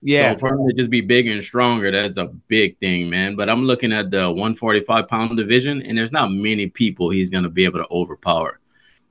Yeah. 0.02 0.32
So 0.34 0.40
for 0.40 0.50
him 0.54 0.70
to 0.70 0.74
just 0.74 0.90
be 0.90 1.02
bigger 1.02 1.34
and 1.34 1.44
stronger, 1.44 1.92
that's 1.92 2.16
a 2.16 2.28
big 2.28 2.80
thing, 2.80 3.10
man. 3.10 3.36
But 3.36 3.50
I'm 3.50 3.64
looking 3.64 3.92
at 3.92 4.10
the 4.10 4.28
145 4.28 5.08
pound 5.10 5.36
division, 5.36 5.82
and 5.82 5.98
there's 5.98 6.14
not 6.14 6.32
many 6.32 6.68
people 6.68 7.10
he's 7.10 7.30
going 7.30 7.44
to 7.44 7.50
be 7.50 7.66
able 7.66 7.80
to 7.80 7.92
overpower. 7.92 8.62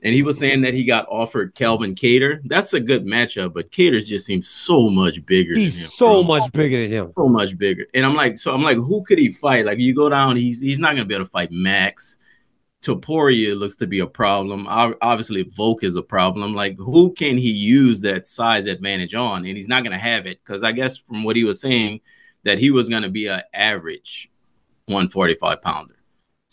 And 0.07 0.14
he 0.14 0.23
was 0.23 0.38
saying 0.38 0.61
that 0.61 0.73
he 0.73 0.85
got 0.85 1.09
offered 1.11 1.57
Calvin 1.57 1.97
Kattar. 1.97 2.40
That's 2.45 2.73
a 2.73 2.79
good 2.79 3.05
matchup, 3.05 3.53
but 3.55 3.73
Kattar's 3.73 4.07
just 4.07 4.25
seems 4.25 4.49
so 4.49 4.88
much 4.88 5.27
bigger. 5.27 5.57
He's 5.57 5.92
so 5.92 6.23
much 6.23 6.53
bigger 6.53 6.81
than 6.81 6.90
him. 6.90 7.12
So 7.16 7.29
much 7.29 7.59
bigger. 7.59 7.87
And 7.92 8.07
I'm 8.07 8.14
like, 8.14 8.38
so 8.38 8.55
I'm 8.55 8.62
like, 8.62 8.77
who 8.77 9.03
could 9.03 9.19
he 9.19 9.33
fight? 9.33 9.66
Like, 9.66 9.81
you 9.81 9.97
go 9.97 10.09
down, 10.09 10.37
he's 10.37 10.61
he's 10.61 10.79
not 10.79 10.95
gonna 10.95 11.07
be 11.07 11.14
able 11.16 11.25
to 11.25 11.31
fight 11.31 11.51
Max. 11.51 12.19
Topuria 12.83 13.59
looks 13.59 13.75
to 13.77 13.87
be 13.88 13.99
a 13.99 14.07
problem. 14.07 14.66
Obviously, 14.69 15.42
Volk 15.42 15.83
is 15.83 15.97
a 15.97 16.03
problem. 16.03 16.55
Like, 16.55 16.79
who 16.79 17.12
can 17.12 17.37
he 17.37 17.51
use 17.51 18.03
that 18.03 18.29
size 18.29 18.66
advantage 18.66 19.12
on? 19.12 19.45
And 19.45 19.57
he's 19.57 19.66
not 19.66 19.83
going 19.83 19.92
to 19.92 19.99
have 19.99 20.25
it 20.27 20.38
because 20.45 20.62
I 20.62 20.71
guess 20.71 20.97
from 20.97 21.25
what 21.25 21.35
he 21.35 21.42
was 21.42 21.61
saying, 21.61 22.01
that 22.45 22.59
he 22.59 22.71
was 22.71 22.88
going 22.88 23.03
to 23.03 23.09
be 23.09 23.27
an 23.27 23.42
average 23.53 24.31
145 24.85 25.62
pounder. 25.62 25.96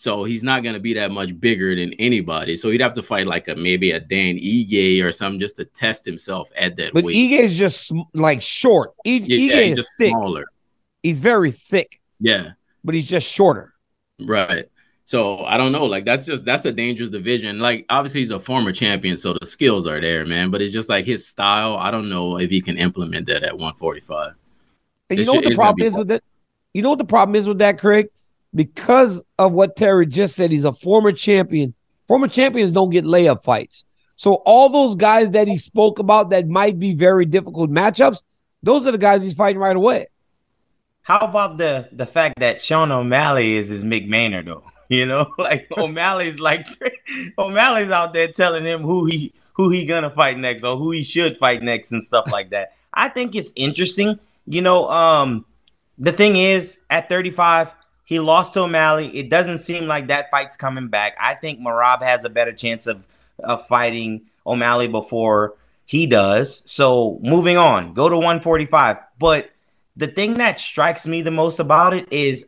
So 0.03 0.25
he's 0.25 0.43
not 0.43 0.63
going 0.63 0.73
to 0.73 0.81
be 0.81 0.95
that 0.95 1.11
much 1.11 1.39
bigger 1.39 1.73
than 1.73 1.93
anybody. 1.93 2.57
So 2.57 2.69
he'd 2.69 2.81
have 2.81 2.93
to 2.95 3.01
fight 3.01 3.25
like 3.25 3.47
a 3.47 3.55
maybe 3.55 3.91
a 3.91 4.01
Dan 4.01 4.35
Ige 4.35 5.01
or 5.01 5.13
something 5.13 5.39
just 5.39 5.55
to 5.55 5.63
test 5.63 6.03
himself 6.05 6.51
at 6.57 6.75
that 6.75 6.93
but 6.93 7.05
weight. 7.05 7.15
Ige 7.15 7.39
is 7.39 7.57
just 7.57 7.89
like 8.13 8.41
short. 8.41 8.91
I- 9.07 9.21
yeah, 9.23 9.53
Ige 9.55 9.77
is 9.77 9.89
thick. 9.97 10.09
Smaller. 10.09 10.43
He's 11.03 11.21
very 11.21 11.51
thick. 11.51 12.01
Yeah. 12.19 12.51
But 12.83 12.95
he's 12.95 13.05
just 13.05 13.29
shorter. 13.29 13.73
Right. 14.19 14.65
So 15.05 15.45
I 15.45 15.55
don't 15.55 15.71
know. 15.71 15.85
Like 15.85 16.03
that's 16.03 16.25
just 16.25 16.43
that's 16.43 16.65
a 16.65 16.73
dangerous 16.73 17.09
division. 17.09 17.59
Like 17.59 17.85
obviously 17.89 18.19
he's 18.19 18.31
a 18.31 18.41
former 18.41 18.73
champion, 18.73 19.15
so 19.15 19.37
the 19.39 19.45
skills 19.45 19.87
are 19.87 20.01
there, 20.01 20.25
man. 20.25 20.51
But 20.51 20.61
it's 20.61 20.73
just 20.73 20.89
like 20.89 21.05
his 21.05 21.25
style. 21.25 21.77
I 21.77 21.91
don't 21.91 22.09
know 22.09 22.39
if 22.39 22.49
he 22.49 22.59
can 22.59 22.77
implement 22.77 23.27
that 23.27 23.43
at 23.43 23.53
145. 23.53 24.33
And 25.11 25.19
you 25.19 25.25
know 25.25 25.35
what 25.35 25.45
the 25.45 25.55
problem 25.55 25.87
is 25.87 25.93
with 25.93 26.09
that? 26.09 26.23
You 26.73 26.81
know 26.81 26.89
what 26.89 26.99
the 26.99 27.05
problem 27.05 27.37
is 27.37 27.47
with 27.47 27.59
that, 27.59 27.79
Craig? 27.79 28.09
Because 28.55 29.23
of 29.39 29.53
what 29.53 29.75
Terry 29.75 30.05
just 30.05 30.35
said, 30.35 30.51
he's 30.51 30.65
a 30.65 30.73
former 30.73 31.11
champion. 31.11 31.73
Former 32.07 32.27
champions 32.27 32.71
don't 32.71 32.89
get 32.89 33.05
layup 33.05 33.43
fights. 33.43 33.85
So 34.15 34.35
all 34.45 34.69
those 34.69 34.95
guys 34.95 35.31
that 35.31 35.47
he 35.47 35.57
spoke 35.57 35.99
about 35.99 36.29
that 36.29 36.47
might 36.47 36.79
be 36.79 36.93
very 36.93 37.25
difficult 37.25 37.71
matchups, 37.71 38.21
those 38.61 38.85
are 38.85 38.91
the 38.91 38.97
guys 38.97 39.23
he's 39.23 39.33
fighting 39.33 39.59
right 39.59 39.75
away. 39.75 40.07
How 41.01 41.19
about 41.19 41.57
the 41.57 41.89
the 41.91 42.05
fact 42.05 42.39
that 42.39 42.61
Sean 42.61 42.91
O'Malley 42.91 43.55
is 43.55 43.69
his 43.69 43.83
Mick 43.83 44.07
Maynard 44.07 44.47
though? 44.47 44.63
You 44.89 45.05
know, 45.07 45.27
like 45.37 45.67
O'Malley's 45.75 46.39
like 46.39 46.67
O'Malley's 47.37 47.89
out 47.89 48.13
there 48.13 48.27
telling 48.27 48.65
him 48.65 48.81
who 48.81 49.05
he 49.05 49.33
who 49.53 49.69
he 49.69 49.85
gonna 49.85 50.09
fight 50.09 50.37
next 50.37 50.63
or 50.63 50.77
who 50.77 50.91
he 50.91 51.03
should 51.03 51.37
fight 51.37 51.63
next 51.63 51.91
and 51.93 52.03
stuff 52.03 52.31
like 52.31 52.51
that. 52.51 52.73
I 52.93 53.09
think 53.09 53.33
it's 53.33 53.51
interesting. 53.55 54.19
You 54.45 54.61
know, 54.61 54.89
um, 54.89 55.45
the 55.97 56.11
thing 56.11 56.35
is, 56.35 56.81
at 56.89 57.09
35, 57.09 57.73
he 58.05 58.19
lost 58.19 58.53
to 58.53 58.61
O'Malley. 58.61 59.15
It 59.17 59.29
doesn't 59.29 59.59
seem 59.59 59.87
like 59.87 60.07
that 60.07 60.29
fight's 60.29 60.57
coming 60.57 60.87
back. 60.87 61.15
I 61.19 61.35
think 61.35 61.59
Merab 61.59 62.01
has 62.03 62.25
a 62.25 62.29
better 62.29 62.53
chance 62.53 62.87
of 62.87 63.07
of 63.39 63.65
fighting 63.67 64.27
O'Malley 64.45 64.87
before 64.87 65.55
He 65.85 66.07
does. 66.07 66.63
So 66.65 67.19
moving 67.21 67.57
on, 67.57 67.93
go 67.93 68.09
to 68.09 68.15
145. 68.15 68.97
But 69.19 69.49
the 69.95 70.07
thing 70.07 70.35
that 70.35 70.59
strikes 70.59 71.05
me 71.05 71.21
the 71.21 71.31
most 71.31 71.59
about 71.59 71.93
it 71.93 72.11
is 72.11 72.47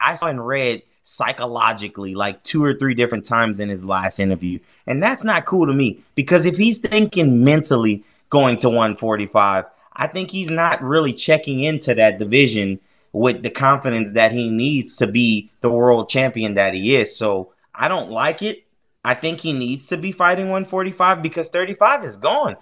I 0.00 0.16
saw 0.16 0.26
and 0.26 0.44
read 0.44 0.82
psychologically 1.04 2.14
like 2.14 2.42
two 2.44 2.64
or 2.64 2.74
three 2.74 2.94
different 2.94 3.24
times 3.24 3.60
in 3.60 3.68
his 3.68 3.84
last 3.84 4.18
interview. 4.18 4.58
And 4.86 5.02
that's 5.02 5.24
not 5.24 5.46
cool 5.46 5.66
to 5.66 5.72
me 5.72 6.02
because 6.14 6.46
if 6.46 6.56
he's 6.56 6.78
thinking 6.78 7.44
mentally 7.44 8.04
going 8.30 8.58
to 8.58 8.68
145, 8.68 9.64
I 9.94 10.06
think 10.06 10.30
he's 10.30 10.50
not 10.50 10.82
really 10.82 11.12
checking 11.12 11.60
into 11.60 11.94
that 11.94 12.18
division 12.18 12.80
with 13.12 13.42
the 13.42 13.50
confidence 13.50 14.14
that 14.14 14.32
he 14.32 14.50
needs 14.50 14.96
to 14.96 15.06
be 15.06 15.50
the 15.60 15.68
world 15.68 16.08
champion 16.08 16.54
that 16.54 16.74
he 16.74 16.96
is. 16.96 17.16
So 17.16 17.52
I 17.74 17.88
don't 17.88 18.10
like 18.10 18.42
it. 18.42 18.64
I 19.04 19.14
think 19.14 19.40
he 19.40 19.52
needs 19.52 19.86
to 19.88 19.96
be 19.96 20.12
fighting 20.12 20.46
145 20.46 21.22
because 21.22 21.48
35 21.48 22.04
is 22.04 22.16
gone. 22.16 22.56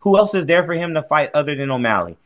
Who 0.00 0.18
else 0.18 0.34
is 0.34 0.46
there 0.46 0.64
for 0.64 0.74
him 0.74 0.94
to 0.94 1.02
fight 1.02 1.30
other 1.34 1.54
than 1.54 1.70
O'Malley? 1.70 2.16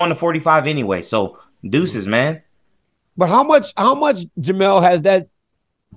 On 0.00 0.08
the 0.08 0.14
45 0.14 0.66
anyway. 0.66 1.02
So 1.02 1.38
deuces, 1.68 2.06
man. 2.06 2.42
But 3.16 3.28
how 3.28 3.44
much 3.44 3.72
how 3.76 3.94
much 3.94 4.26
Jamel 4.38 4.82
has 4.82 5.02
that 5.02 5.28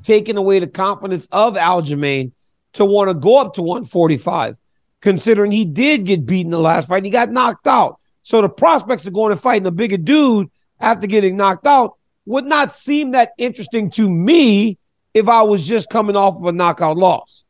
taken 0.04 0.38
away 0.38 0.60
the 0.60 0.68
confidence 0.68 1.28
of 1.32 1.56
Aljamain 1.56 2.32
to 2.74 2.86
want 2.86 3.10
to 3.10 3.16
go 3.16 3.42
up 3.42 3.54
to 3.56 3.62
145, 3.62 4.56
considering 5.02 5.52
he 5.52 5.66
did 5.66 6.06
get 6.06 6.26
beaten 6.26 6.52
the 6.52 6.60
last 6.60 6.88
fight. 6.88 7.04
He 7.04 7.10
got 7.10 7.32
knocked 7.32 7.68
out. 7.68 8.00
So 8.28 8.42
the 8.42 8.50
prospects 8.50 9.08
of 9.08 9.14
going 9.14 9.32
and 9.32 9.40
fighting 9.40 9.66
a 9.68 9.72
bigger 9.72 9.96
dude 9.96 10.50
after 10.82 11.08
getting 11.08 11.38
knocked 11.38 11.66
out 11.66 11.94
would 12.26 12.44
not 12.44 12.76
seem 12.76 13.12
that 13.12 13.32
interesting 13.38 13.90
to 13.92 14.10
me 14.10 14.78
if 15.14 15.30
I 15.30 15.44
was 15.44 15.66
just 15.66 15.90
coming 15.90 16.18
off 16.18 16.36
of 16.36 16.44
a 16.44 16.52
knockout 16.52 16.98
loss. 16.98 17.46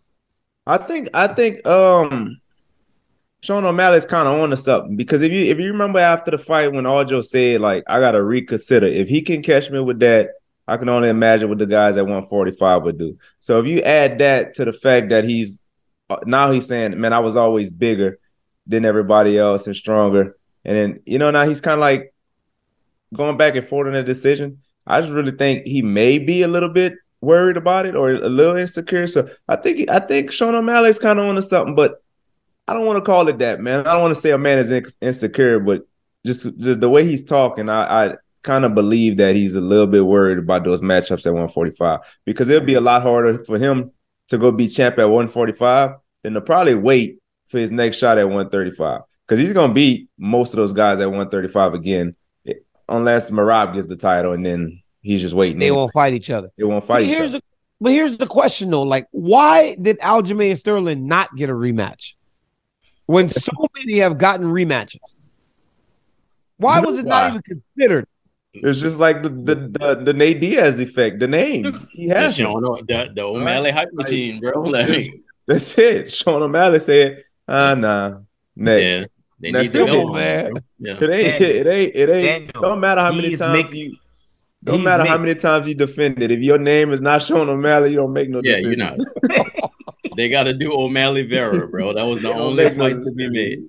I 0.68 0.78
think 0.78 1.10
I 1.16 1.30
think 1.30 1.66
um 1.66 2.40
Sean 3.42 3.66
O'Malley's 3.66 4.06
kind 4.06 4.28
of 4.28 4.40
on 4.40 4.52
to 4.52 4.58
something 4.58 4.96
because 4.96 5.24
if 5.24 5.32
you 5.32 5.46
if 5.46 5.58
you 5.58 5.72
remember 5.72 5.98
after 5.98 6.30
the 6.30 6.38
fight 6.38 6.72
when 6.72 6.84
Aljo 6.84 7.26
said 7.26 7.60
like 7.60 7.84
I 7.88 8.00
gotta 8.00 8.22
reconsider 8.22 8.86
if 8.86 9.10
he 9.10 9.24
can 9.24 9.42
catch 9.42 9.72
me 9.72 9.80
with 9.80 9.98
that 10.02 10.30
I 10.68 10.78
can 10.78 10.90
only 10.90 11.10
imagine 11.10 11.50
what 11.50 11.58
the 11.58 11.66
guys 11.66 11.98
at 11.98 12.04
145 12.04 12.84
would 12.84 13.00
do. 13.00 13.18
So 13.40 13.60
if 13.60 13.66
you 13.66 13.82
add 13.82 14.20
that 14.20 14.54
to 14.54 14.66
the 14.66 14.74
fact 14.74 15.10
that 15.10 15.24
he's 15.24 15.60
uh, 16.08 16.18
now 16.28 16.52
he's 16.52 16.68
saying 16.68 17.02
man 17.02 17.14
I 17.14 17.20
was 17.20 17.36
always 17.36 17.72
bigger 17.72 18.20
than 18.68 18.86
everybody 18.86 19.40
else 19.40 19.66
and 19.66 19.76
stronger 19.76 20.36
and 20.68 20.76
then 20.76 21.00
you 21.06 21.18
know 21.18 21.32
now 21.32 21.48
he's 21.48 21.62
kind 21.62 21.74
of 21.74 21.80
like 21.80 22.14
going 23.14 23.38
back 23.38 23.56
and 23.56 23.68
forth 23.68 23.88
on 23.88 23.94
the 23.94 24.04
decision. 24.04 24.62
I 24.86 25.02
just 25.02 25.14
really 25.14 25.32
think 25.32 25.66
he 25.66 25.82
may 25.82 26.20
be 26.20 26.44
a 26.44 26.48
little 26.48 26.70
bit 26.70 26.94
worried 27.22 27.58
about 27.58 27.86
it 27.86 27.96
or 27.96 28.12
a 28.12 28.30
little 28.30 28.56
insecure. 28.56 29.08
So 29.08 29.30
I 29.48 29.56
think 29.56 29.90
I 29.90 30.00
think 30.00 30.32
Sean 30.32 30.54
O'Malley's 30.54 31.00
kind 31.00 31.20
of 31.20 31.26
on 31.26 31.36
to 31.36 31.42
something, 31.42 31.74
but 31.74 32.04
I 32.68 32.74
don't 32.74 32.86
want 32.86 32.98
to 32.98 33.06
call 33.06 33.28
it 33.30 33.40
that, 33.40 33.62
man. 33.62 33.88
I 33.88 33.94
don't 33.94 34.02
want 34.02 34.14
to 34.14 34.22
say 34.22 34.32
a 34.32 34.38
man 34.38 34.60
is 34.60 34.72
in- 34.72 34.86
insecure, 35.02 35.60
but 35.60 35.88
just 36.26 36.46
just 36.58 36.82
the 36.82 36.90
way 36.90 37.06
he's 37.06 37.24
talking, 37.24 37.70
I, 37.70 38.06
I 38.06 38.16
kind 38.44 38.66
of 38.66 38.76
believe 38.76 39.18
that 39.18 39.36
he's 39.36 39.56
a 39.56 39.62
little 39.62 39.88
bit 39.88 40.06
worried 40.06 40.38
about 40.38 40.64
those 40.64 40.82
matchups 40.82 41.26
at 41.26 41.34
145 41.34 42.00
because 42.26 42.50
it'll 42.50 42.66
be 42.66 42.76
a 42.76 42.82
lot 42.82 43.02
harder 43.02 43.44
for 43.44 43.58
him 43.58 43.92
to 44.30 44.38
go 44.38 44.52
be 44.52 44.68
champ 44.68 45.00
at 45.00 45.06
145 45.06 45.92
than 46.24 46.34
to 46.34 46.42
probably 46.42 46.76
wait 46.76 47.20
for 47.48 47.60
his 47.60 47.72
next 47.72 47.98
shot 47.98 48.18
at 48.18 48.26
135 48.26 49.02
because 49.28 49.44
he's 49.44 49.54
gonna 49.54 49.74
beat 49.74 50.10
most 50.18 50.54
of 50.54 50.58
those 50.58 50.74
guys 50.74 51.00
at 51.00 51.08
135 51.10 51.74
again, 51.74 52.16
unless 52.88 53.30
Merab 53.30 53.74
gets 53.74 53.88
the 53.88 53.98
title 53.98 54.34
and 54.34 54.46
then 54.46 54.82
he's 55.02 55.22
just 55.22 55.36
waiting. 55.36 55.60
They 55.60 55.72
won't 55.72 55.92
fight 55.94 56.14
each 56.14 56.30
other. 56.30 56.50
They 56.58 56.64
won't 56.64 56.86
fight 56.86 57.00
But 57.00 57.02
each 57.04 57.10
here's 57.10 57.30
other. 57.32 57.40
the 57.40 57.44
but 57.80 57.92
here's 57.92 58.18
the 58.18 58.26
question 58.26 58.70
though: 58.72 58.84
like, 58.84 59.08
why 59.12 59.76
did 59.80 60.00
Aljamain 60.00 60.50
and 60.50 60.58
Sterling 60.58 61.08
not 61.08 61.36
get 61.36 61.50
a 61.50 61.54
rematch 61.54 62.16
when 63.06 63.30
so 63.30 63.52
many 63.78 64.00
have 64.00 64.18
gotten 64.18 64.48
rematches? 64.48 65.00
Why 66.58 66.78
You 66.78 66.82
know 66.82 66.88
was 66.88 66.98
it 67.00 67.06
why? 67.06 67.30
not 67.30 67.30
even 67.30 67.42
considered? 67.44 68.08
It's 68.54 68.80
just 68.80 68.98
like 68.98 69.22
the 69.22 69.30
the 69.30 69.56
the, 69.56 70.02
the 70.06 70.14
Nate 70.14 70.42
Diaz 70.42 70.80
effect. 70.80 71.20
The 71.20 71.28
name 71.28 71.66
he 71.92 72.08
Yeah, 72.08 72.22
has 72.22 72.36
Sean, 72.36 72.64
him. 72.80 72.86
the, 72.88 73.12
the 73.14 73.22
O'Malley 73.22 73.70
hype 73.72 73.90
machine, 73.94 74.40
bro. 74.40 74.62
Like, 74.64 75.14
That's 75.48 75.78
it. 75.78 76.12
Sean 76.12 76.42
O'Malley 76.42 76.80
said, 76.80 77.24
"Ah, 77.48 77.76
nah, 77.76 78.22
next." 78.56 78.84
Yeah, 79.02 79.06
they 79.40 79.52
That's 79.52 79.74
need 79.74 79.80
to 79.80 79.86
it, 79.86 79.92
go 79.92 80.14
man. 80.14 80.52
Yeah. 80.80 80.98
It 81.00 81.10
ain't. 81.10 81.40
Daniel, 81.40 81.52
it 81.52 81.68
ain't. 81.68 81.96
It 81.96 82.10
ain't. 82.10 82.24
Daniel, 82.26 82.62
don't 82.62 82.80
matter 82.80 83.02
how 83.02 83.12
many 83.12 83.36
times 83.36 83.64
make- 83.64 83.74
you. 83.74 83.96
Don't 84.64 84.78
he's 84.78 84.86
matter 84.86 85.06
how 85.06 85.18
many 85.20 85.36
times 85.36 85.68
you 85.68 85.76
defend 85.76 86.22
it. 86.22 86.32
If 86.32 86.40
your 86.40 86.58
name 86.58 86.92
is 86.92 87.00
not 87.00 87.22
Sean 87.22 87.48
O'Malley, 87.48 87.92
you 87.92 87.96
don't 87.98 88.12
make 88.12 88.28
no 88.30 88.42
Yeah, 88.44 88.56
decision. 88.56 88.72
you're 88.72 88.78
not. 88.80 89.72
they 90.18 90.28
got 90.30 90.44
to 90.46 90.54
do 90.54 90.74
O'Malley 90.74 91.22
Vera, 91.22 91.68
bro. 91.68 91.94
That 91.94 92.04
was 92.04 92.22
the 92.24 92.34
only 92.34 92.64
make 92.66 92.76
no 92.76 92.90
fight 92.90 93.04
to 93.04 93.12
be 93.16 93.30
made. 93.30 93.60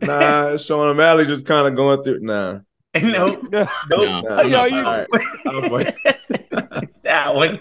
Nah, 0.00 0.56
Sean 0.56 0.86
O'Malley 0.88 1.26
just 1.26 1.44
kind 1.44 1.66
of 1.66 1.74
going 1.74 2.02
through. 2.04 2.20
Nah, 2.20 2.60
no, 2.94 3.40
No, 3.50 3.68
no. 3.90 4.28
I'm 4.30 4.48
you- 4.48 4.56
All 4.56 5.06
right. 5.70 5.94
That 7.02 7.34
one. 7.34 7.60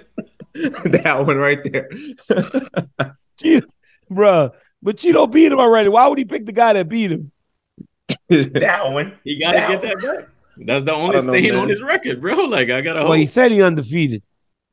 that 0.53 1.25
one 1.25 1.37
right 1.37 1.59
there. 1.63 1.89
Chito, 3.41 3.63
bruh. 4.11 4.51
But 4.81 4.97
Chito 4.97 5.31
beat 5.31 5.51
him 5.51 5.59
already. 5.59 5.89
Why 5.89 6.07
would 6.07 6.17
he 6.17 6.25
pick 6.25 6.45
the 6.45 6.51
guy 6.53 6.73
that 6.73 6.89
beat 6.89 7.11
him? 7.11 7.31
That 8.29 8.91
one. 8.91 9.17
He 9.23 9.39
got 9.39 9.51
to 9.53 9.57
get 9.59 9.81
that 9.81 9.95
back. 10.01 10.29
That's 10.65 10.83
the 10.83 10.93
only 10.93 11.17
don't 11.17 11.25
know, 11.27 11.33
stain 11.33 11.55
on 11.55 11.69
his 11.69 11.81
record, 11.81 12.19
bro. 12.21 12.35
Like 12.45 12.69
I 12.69 12.81
gotta. 12.81 13.03
Well, 13.03 13.13
he 13.13 13.25
said 13.25 13.51
he 13.51 13.61
undefeated. 13.61 14.23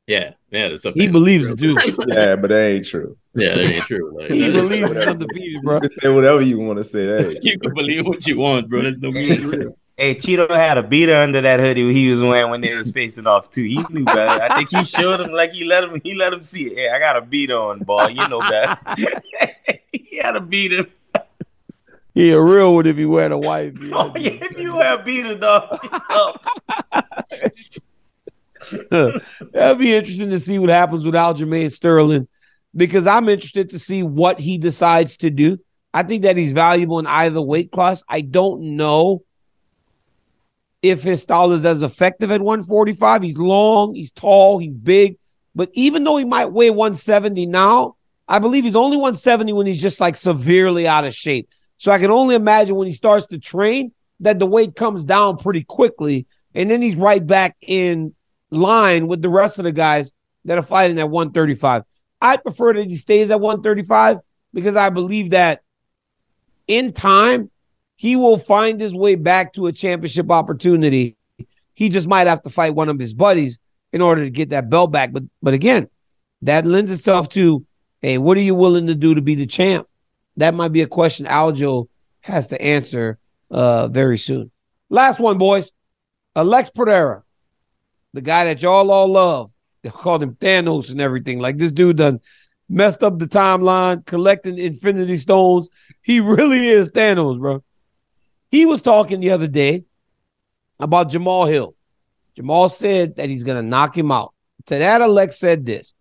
yeah, 0.06 0.32
yeah. 0.50 0.68
That's 0.68 0.84
a 0.84 0.92
He 0.92 1.08
believes 1.08 1.54
bro. 1.54 1.54
it 1.54 1.58
too. 1.58 2.04
yeah, 2.08 2.36
but 2.36 2.48
that 2.48 2.60
ain't 2.60 2.86
true. 2.86 3.16
Yeah, 3.34 3.54
that 3.54 3.66
ain't 3.66 3.84
true. 3.84 4.16
Like, 4.18 4.30
He 4.30 4.50
believes 4.50 4.96
he's 4.96 5.06
undefeated, 5.06 5.62
bro. 5.62 5.74
You 5.76 5.80
can 5.80 5.90
say 5.90 6.08
whatever 6.08 6.40
you 6.40 6.58
want 6.58 6.78
to 6.78 6.84
say. 6.84 7.06
That 7.06 7.42
you 7.44 7.58
can 7.58 7.74
believe 7.74 8.06
what 8.06 8.26
you 8.26 8.38
want, 8.38 8.68
bro. 8.68 8.82
That's 8.82 8.96
no 8.98 9.10
means 9.10 9.44
real. 9.44 9.76
Hey, 9.96 10.16
Chito 10.16 10.50
had 10.50 10.76
a 10.76 10.82
beater 10.82 11.14
under 11.14 11.40
that 11.40 11.60
hoodie 11.60 11.92
he 11.92 12.10
was 12.10 12.20
wearing 12.20 12.50
when 12.50 12.60
they 12.60 12.76
was 12.76 12.90
facing 12.90 13.28
off 13.28 13.50
too. 13.50 13.62
He 13.62 13.80
knew 13.90 14.04
better. 14.04 14.42
I 14.42 14.56
think 14.56 14.70
he 14.70 14.84
showed 14.84 15.20
him 15.20 15.32
like 15.32 15.52
he 15.52 15.64
let 15.64 15.84
him 15.84 16.00
he 16.02 16.14
let 16.16 16.32
him 16.32 16.42
see 16.42 16.64
it. 16.64 16.78
Hey, 16.78 16.88
I 16.88 16.98
got 16.98 17.16
a 17.16 17.20
beater 17.20 17.56
on, 17.56 17.80
boy. 17.80 18.08
You 18.08 18.26
know 18.28 18.40
better. 18.40 18.76
he 19.92 20.16
had 20.16 20.34
a 20.34 20.40
beater. 20.40 20.86
He 22.14 22.30
a 22.30 22.40
real 22.40 22.74
one 22.76 22.86
if 22.86 22.96
he 22.96 23.04
wearing 23.04 23.32
a 23.32 23.38
white 23.38 23.74
beard. 23.74 23.92
Oh 23.92 24.12
yeah, 24.16 24.38
if 24.40 24.58
you 24.58 24.76
wear 24.76 24.94
a 24.94 25.02
beater, 25.02 25.34
dog. 25.34 25.80
That'd 29.52 29.78
be 29.78 29.94
interesting 29.94 30.30
to 30.30 30.38
see 30.38 30.58
what 30.60 30.70
happens 30.70 31.04
with 31.04 31.14
Aljamain 31.14 31.72
Sterling 31.72 32.28
because 32.74 33.06
I'm 33.08 33.28
interested 33.28 33.70
to 33.70 33.78
see 33.78 34.02
what 34.04 34.38
he 34.38 34.58
decides 34.58 35.16
to 35.18 35.30
do. 35.30 35.58
I 35.92 36.04
think 36.04 36.22
that 36.22 36.36
he's 36.36 36.52
valuable 36.52 36.98
in 37.00 37.06
either 37.06 37.42
weight 37.42 37.70
class. 37.72 38.02
I 38.08 38.20
don't 38.20 38.76
know 38.76 39.24
if 40.82 41.02
his 41.02 41.22
style 41.22 41.52
is 41.52 41.66
as 41.66 41.82
effective 41.82 42.30
at 42.30 42.40
145. 42.40 43.22
He's 43.22 43.38
long, 43.38 43.94
he's 43.94 44.12
tall, 44.12 44.58
he's 44.58 44.74
big, 44.74 45.18
but 45.54 45.70
even 45.72 46.04
though 46.04 46.16
he 46.16 46.24
might 46.24 46.52
weigh 46.52 46.70
170 46.70 47.46
now, 47.46 47.96
I 48.28 48.38
believe 48.38 48.64
he's 48.64 48.76
only 48.76 48.96
170 48.96 49.52
when 49.52 49.66
he's 49.66 49.82
just 49.82 50.00
like 50.00 50.16
severely 50.16 50.86
out 50.86 51.04
of 51.04 51.14
shape. 51.14 51.48
So 51.76 51.92
I 51.92 51.98
can 51.98 52.10
only 52.10 52.34
imagine 52.34 52.76
when 52.76 52.88
he 52.88 52.94
starts 52.94 53.26
to 53.26 53.38
train 53.38 53.92
that 54.20 54.38
the 54.38 54.46
weight 54.46 54.76
comes 54.76 55.04
down 55.04 55.36
pretty 55.36 55.64
quickly 55.64 56.26
and 56.54 56.70
then 56.70 56.80
he's 56.80 56.96
right 56.96 57.24
back 57.24 57.56
in 57.60 58.14
line 58.50 59.08
with 59.08 59.22
the 59.22 59.28
rest 59.28 59.58
of 59.58 59.64
the 59.64 59.72
guys 59.72 60.12
that 60.44 60.58
are 60.58 60.62
fighting 60.62 60.98
at 60.98 61.10
135. 61.10 61.82
I 62.20 62.36
prefer 62.36 62.74
that 62.74 62.88
he 62.88 62.96
stays 62.96 63.30
at 63.30 63.40
135 63.40 64.18
because 64.52 64.76
I 64.76 64.90
believe 64.90 65.30
that 65.30 65.62
in 66.66 66.92
time 66.92 67.50
he 67.96 68.16
will 68.16 68.38
find 68.38 68.80
his 68.80 68.94
way 68.94 69.14
back 69.16 69.52
to 69.54 69.66
a 69.66 69.72
championship 69.72 70.30
opportunity. 70.30 71.16
He 71.74 71.88
just 71.88 72.08
might 72.08 72.26
have 72.26 72.42
to 72.42 72.50
fight 72.50 72.74
one 72.74 72.88
of 72.88 72.98
his 72.98 73.14
buddies 73.14 73.58
in 73.92 74.00
order 74.00 74.24
to 74.24 74.30
get 74.30 74.50
that 74.50 74.70
belt 74.70 74.92
back. 74.92 75.12
But 75.12 75.24
but 75.42 75.54
again, 75.54 75.88
that 76.42 76.66
lends 76.66 76.90
itself 76.90 77.28
to, 77.30 77.66
hey, 78.00 78.18
what 78.18 78.36
are 78.36 78.42
you 78.42 78.54
willing 78.54 78.86
to 78.86 78.94
do 78.94 79.14
to 79.14 79.22
be 79.22 79.34
the 79.34 79.46
champ? 79.46 79.88
That 80.36 80.54
might 80.54 80.72
be 80.72 80.82
a 80.82 80.86
question 80.86 81.26
Aljo 81.26 81.88
has 82.20 82.48
to 82.48 82.60
answer 82.60 83.18
uh, 83.50 83.88
very 83.88 84.18
soon. 84.18 84.50
Last 84.90 85.20
one, 85.20 85.38
boys. 85.38 85.72
Alex 86.36 86.70
Pereira, 86.74 87.22
the 88.12 88.20
guy 88.20 88.44
that 88.44 88.62
y'all 88.62 88.90
all 88.90 89.08
love. 89.08 89.52
They 89.82 89.90
called 89.90 90.22
him 90.22 90.34
Thanos 90.34 90.90
and 90.90 91.00
everything. 91.00 91.38
Like 91.38 91.58
this 91.58 91.70
dude 91.70 91.98
done 91.98 92.20
messed 92.68 93.02
up 93.02 93.18
the 93.18 93.26
timeline, 93.26 94.04
collecting 94.06 94.58
infinity 94.58 95.18
stones. 95.18 95.68
He 96.02 96.20
really 96.20 96.68
is 96.68 96.90
Thanos, 96.90 97.38
bro. 97.38 97.62
He 98.50 98.66
was 98.66 98.80
talking 98.80 99.20
the 99.20 99.30
other 99.30 99.46
day 99.46 99.84
about 100.80 101.10
Jamahal 101.10 101.48
Hill. 101.48 101.74
Jamal 102.34 102.68
said 102.68 103.16
that 103.16 103.28
he's 103.28 103.44
gonna 103.44 103.62
knock 103.62 103.96
him 103.96 104.10
out. 104.10 104.34
To 104.66 104.78
that, 104.78 105.02
Alex 105.02 105.38
said 105.38 105.66
this. 105.66 105.94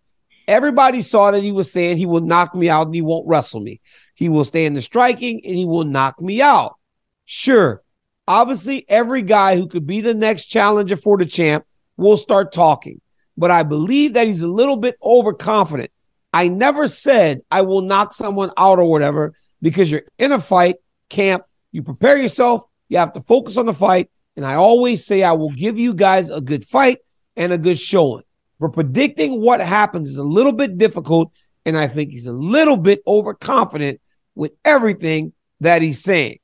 Everybody 0.48 1.02
saw 1.02 1.30
that 1.30 1.42
he 1.42 1.52
was 1.52 1.70
saying 1.72 1.96
he 1.96 2.06
will 2.06 2.20
knock 2.20 2.54
me 2.54 2.68
out 2.68 2.86
and 2.86 2.94
he 2.94 3.02
won't 3.02 3.26
wrestle 3.26 3.60
me. 3.60 3.80
He 4.14 4.28
will 4.28 4.44
stay 4.44 4.64
in 4.64 4.74
the 4.74 4.80
striking 4.80 5.40
and 5.44 5.56
he 5.56 5.64
will 5.64 5.84
knock 5.84 6.20
me 6.20 6.40
out. 6.40 6.76
Sure. 7.24 7.82
Obviously, 8.26 8.86
every 8.88 9.22
guy 9.22 9.56
who 9.56 9.68
could 9.68 9.86
be 9.86 10.00
the 10.00 10.14
next 10.14 10.46
challenger 10.46 10.96
for 10.96 11.18
the 11.18 11.26
champ 11.26 11.66
will 11.96 12.16
start 12.16 12.52
talking. 12.52 13.00
But 13.36 13.50
I 13.50 13.64
believe 13.64 14.14
that 14.14 14.26
he's 14.26 14.42
a 14.42 14.48
little 14.48 14.76
bit 14.76 14.96
overconfident. 15.02 15.90
I 16.32 16.48
never 16.48 16.88
said 16.88 17.42
I 17.50 17.62
will 17.62 17.82
knock 17.82 18.14
someone 18.14 18.50
out 18.56 18.78
or 18.78 18.90
whatever 18.90 19.34
because 19.60 19.90
you're 19.90 20.04
in 20.18 20.32
a 20.32 20.40
fight 20.40 20.76
camp. 21.08 21.44
You 21.72 21.82
prepare 21.82 22.16
yourself. 22.16 22.62
You 22.88 22.98
have 22.98 23.12
to 23.14 23.20
focus 23.20 23.56
on 23.56 23.66
the 23.66 23.74
fight. 23.74 24.10
And 24.36 24.44
I 24.44 24.54
always 24.54 25.04
say 25.04 25.22
I 25.22 25.32
will 25.32 25.50
give 25.50 25.78
you 25.78 25.94
guys 25.94 26.30
a 26.30 26.40
good 26.40 26.64
fight 26.64 26.98
and 27.36 27.52
a 27.52 27.58
good 27.58 27.78
showing. 27.78 28.22
But 28.58 28.72
predicting 28.72 29.40
what 29.40 29.60
happens 29.60 30.08
is 30.10 30.16
a 30.16 30.24
little 30.24 30.52
bit 30.52 30.78
difficult. 30.78 31.32
And 31.66 31.76
I 31.76 31.88
think 31.88 32.10
he's 32.10 32.26
a 32.26 32.32
little 32.32 32.76
bit 32.76 33.02
overconfident 33.06 34.00
with 34.34 34.52
everything 34.64 35.32
that 35.60 35.82
he's 35.82 36.02
saying. 36.02 36.38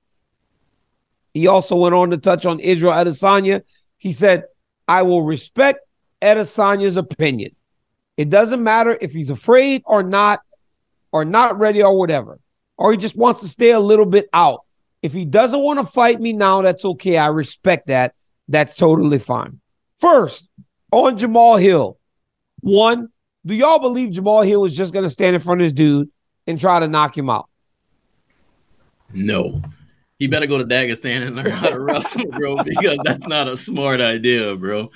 He 1.35 1.46
also 1.46 1.76
went 1.76 1.94
on 1.94 2.11
to 2.11 2.18
touch 2.18 2.46
on 2.46 2.61
Israel 2.61 2.92
Adesanya. 2.92 3.62
He 3.98 4.12
said, 4.12 4.44
I 4.88 5.03
will 5.03 5.22
respect 5.22 5.81
Adesanya's 6.20 6.96
opinion. 6.96 7.55
It 8.16 8.29
doesn't 8.29 8.62
matter 8.62 8.98
if 9.00 9.12
he's 9.12 9.31
afraid 9.31 9.83
or 9.87 10.03
not, 10.03 10.40
or 11.12 11.24
not 11.24 11.59
ready 11.59 11.83
or 11.83 11.98
whatever, 11.98 12.40
or 12.76 12.90
he 12.90 12.96
just 12.96 13.16
wants 13.16 13.40
to 13.40 13.48
stay 13.48 13.70
a 13.72 13.81
little 13.81 14.07
bit 14.07 14.29
out. 14.33 14.61
If 15.03 15.12
he 15.12 15.24
doesn't 15.24 15.61
want 15.61 15.79
to 15.79 15.87
fight 15.87 16.20
me 16.20 16.33
now, 16.33 16.62
that's 16.62 16.85
okay. 16.85 17.16
I 17.16 17.29
respect 17.29 17.87
that. 17.87 18.14
That's 18.48 18.74
totally 18.74 19.18
fine. 19.18 19.61
First, 19.98 20.48
on 20.90 21.18
Jamahal 21.18 21.61
Hill. 21.61 21.98
One, 22.61 23.09
do 23.46 23.55
y'all 23.55 23.79
believe 23.79 24.11
Jamahal 24.12 24.46
Hill 24.46 24.61
was 24.61 24.76
just 24.76 24.92
going 24.92 25.05
to 25.05 25.11
stand 25.11 25.35
in 25.35 25.40
front 25.40 25.61
of 25.61 25.66
this 25.66 25.72
dude 25.72 26.11
and 26.46 26.61
try 26.61 26.81
to 26.81 26.88
knock 26.88 27.16
him 27.16 27.31
out? 27.31 27.48
No. 29.12 29.62
He 30.18 30.26
better 30.26 30.46
go 30.46 30.58
to 30.58 30.64
Dagestan 30.64 31.26
and 31.26 31.36
learn 31.36 31.50
how 31.50 31.70
to 31.70 31.80
wrestle, 31.80 32.26
bro, 32.26 32.56
because 32.64 32.98
that's 33.04 33.26
not 33.26 33.48
a 33.48 33.56
smart 33.56 34.00
idea, 34.00 34.54
bro. 34.54 34.90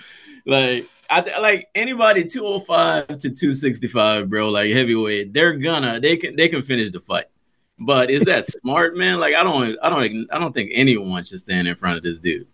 Like, 0.45 0.87
I 1.09 1.39
like 1.39 1.69
anybody 1.75 2.25
205 2.25 3.07
to 3.07 3.31
265, 3.31 4.29
bro, 4.29 4.51
like 4.51 4.71
heavyweight, 4.71 5.33
they're 5.33 5.57
gonna 5.57 6.01
they 6.01 6.17
can 6.17 6.37
they 6.37 6.49
can 6.49 6.63
finish 6.63 6.91
the 6.91 7.01
fight. 7.01 7.27
But 7.79 8.11
is 8.11 8.25
that 8.25 8.45
smart, 8.63 8.97
man? 8.97 9.21
Like 9.21 9.35
I 9.35 9.45
don't 9.45 9.79
I 9.83 9.89
don't 9.91 10.27
I 10.33 10.39
don't 10.39 10.53
think 10.53 10.71
anyone 10.75 11.25
should 11.25 11.41
stand 11.41 11.69
in 11.69 11.75
front 11.75 11.97
of 11.97 12.03
this 12.03 12.21
dude. 12.21 12.47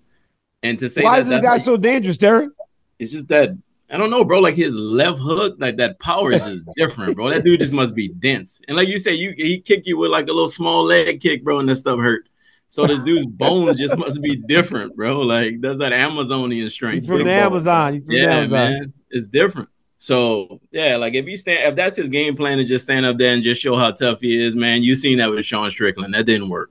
And 0.62 0.78
to 0.78 0.88
say 0.88 1.02
why 1.02 1.16
that, 1.16 1.20
is 1.20 1.28
this 1.28 1.40
guy 1.40 1.58
so 1.58 1.76
dangerous, 1.76 2.18
Derek? 2.18 2.50
It's 2.98 3.12
just 3.12 3.28
that 3.28 3.56
I 3.90 3.96
don't 3.96 4.10
know, 4.10 4.24
bro. 4.24 4.38
Like 4.38 4.54
his 4.54 4.74
left 4.76 5.18
hook, 5.18 5.56
like 5.58 5.76
that 5.78 5.98
power 5.98 6.32
is 6.32 6.40
just 6.40 6.68
different, 6.76 7.16
bro. 7.16 7.30
That 7.30 7.44
dude 7.44 7.60
just 7.60 7.74
must 7.74 7.94
be 7.94 8.08
dense. 8.08 8.60
And 8.68 8.76
like 8.76 8.88
you 8.88 8.98
say, 8.98 9.12
you 9.14 9.34
he 9.36 9.60
kick 9.60 9.86
you 9.86 9.98
with 9.98 10.10
like 10.10 10.24
a 10.24 10.32
little 10.32 10.48
small 10.48 10.84
leg 10.84 11.20
kick, 11.20 11.42
bro, 11.42 11.58
and 11.58 11.68
that 11.68 11.76
stuff 11.76 11.98
hurt. 11.98 12.28
So 12.68 12.86
this 12.86 13.00
dude's 13.00 13.26
bones 13.28 13.78
just 13.78 13.96
must 13.98 14.22
be 14.22 14.36
different, 14.36 14.96
bro. 14.96 15.20
Like 15.20 15.60
that's 15.60 15.80
that 15.80 15.92
Amazonian 15.92 16.70
strength. 16.70 17.00
He's 17.00 17.06
from 17.06 17.24
the 17.24 17.32
Amazon. 17.32 17.94
He's 17.94 18.04
from 18.04 18.12
yeah, 18.12 18.26
the 18.26 18.32
Amazon. 18.32 18.58
man, 18.58 18.92
it's 19.10 19.26
different. 19.26 19.68
So 19.98 20.60
yeah, 20.70 20.96
like 20.96 21.14
if 21.14 21.26
you 21.26 21.36
stand, 21.36 21.68
if 21.68 21.74
that's 21.74 21.96
his 21.96 22.08
game 22.08 22.36
plan 22.36 22.58
to 22.58 22.64
just 22.64 22.84
stand 22.84 23.04
up 23.04 23.18
there 23.18 23.34
and 23.34 23.42
just 23.42 23.60
show 23.60 23.76
how 23.76 23.90
tough 23.90 24.20
he 24.20 24.40
is, 24.40 24.54
man. 24.54 24.84
You 24.84 24.94
seen 24.94 25.18
that 25.18 25.30
with 25.30 25.44
Sean 25.44 25.70
Strickland, 25.70 26.14
that 26.14 26.26
didn't 26.26 26.48
work. 26.48 26.70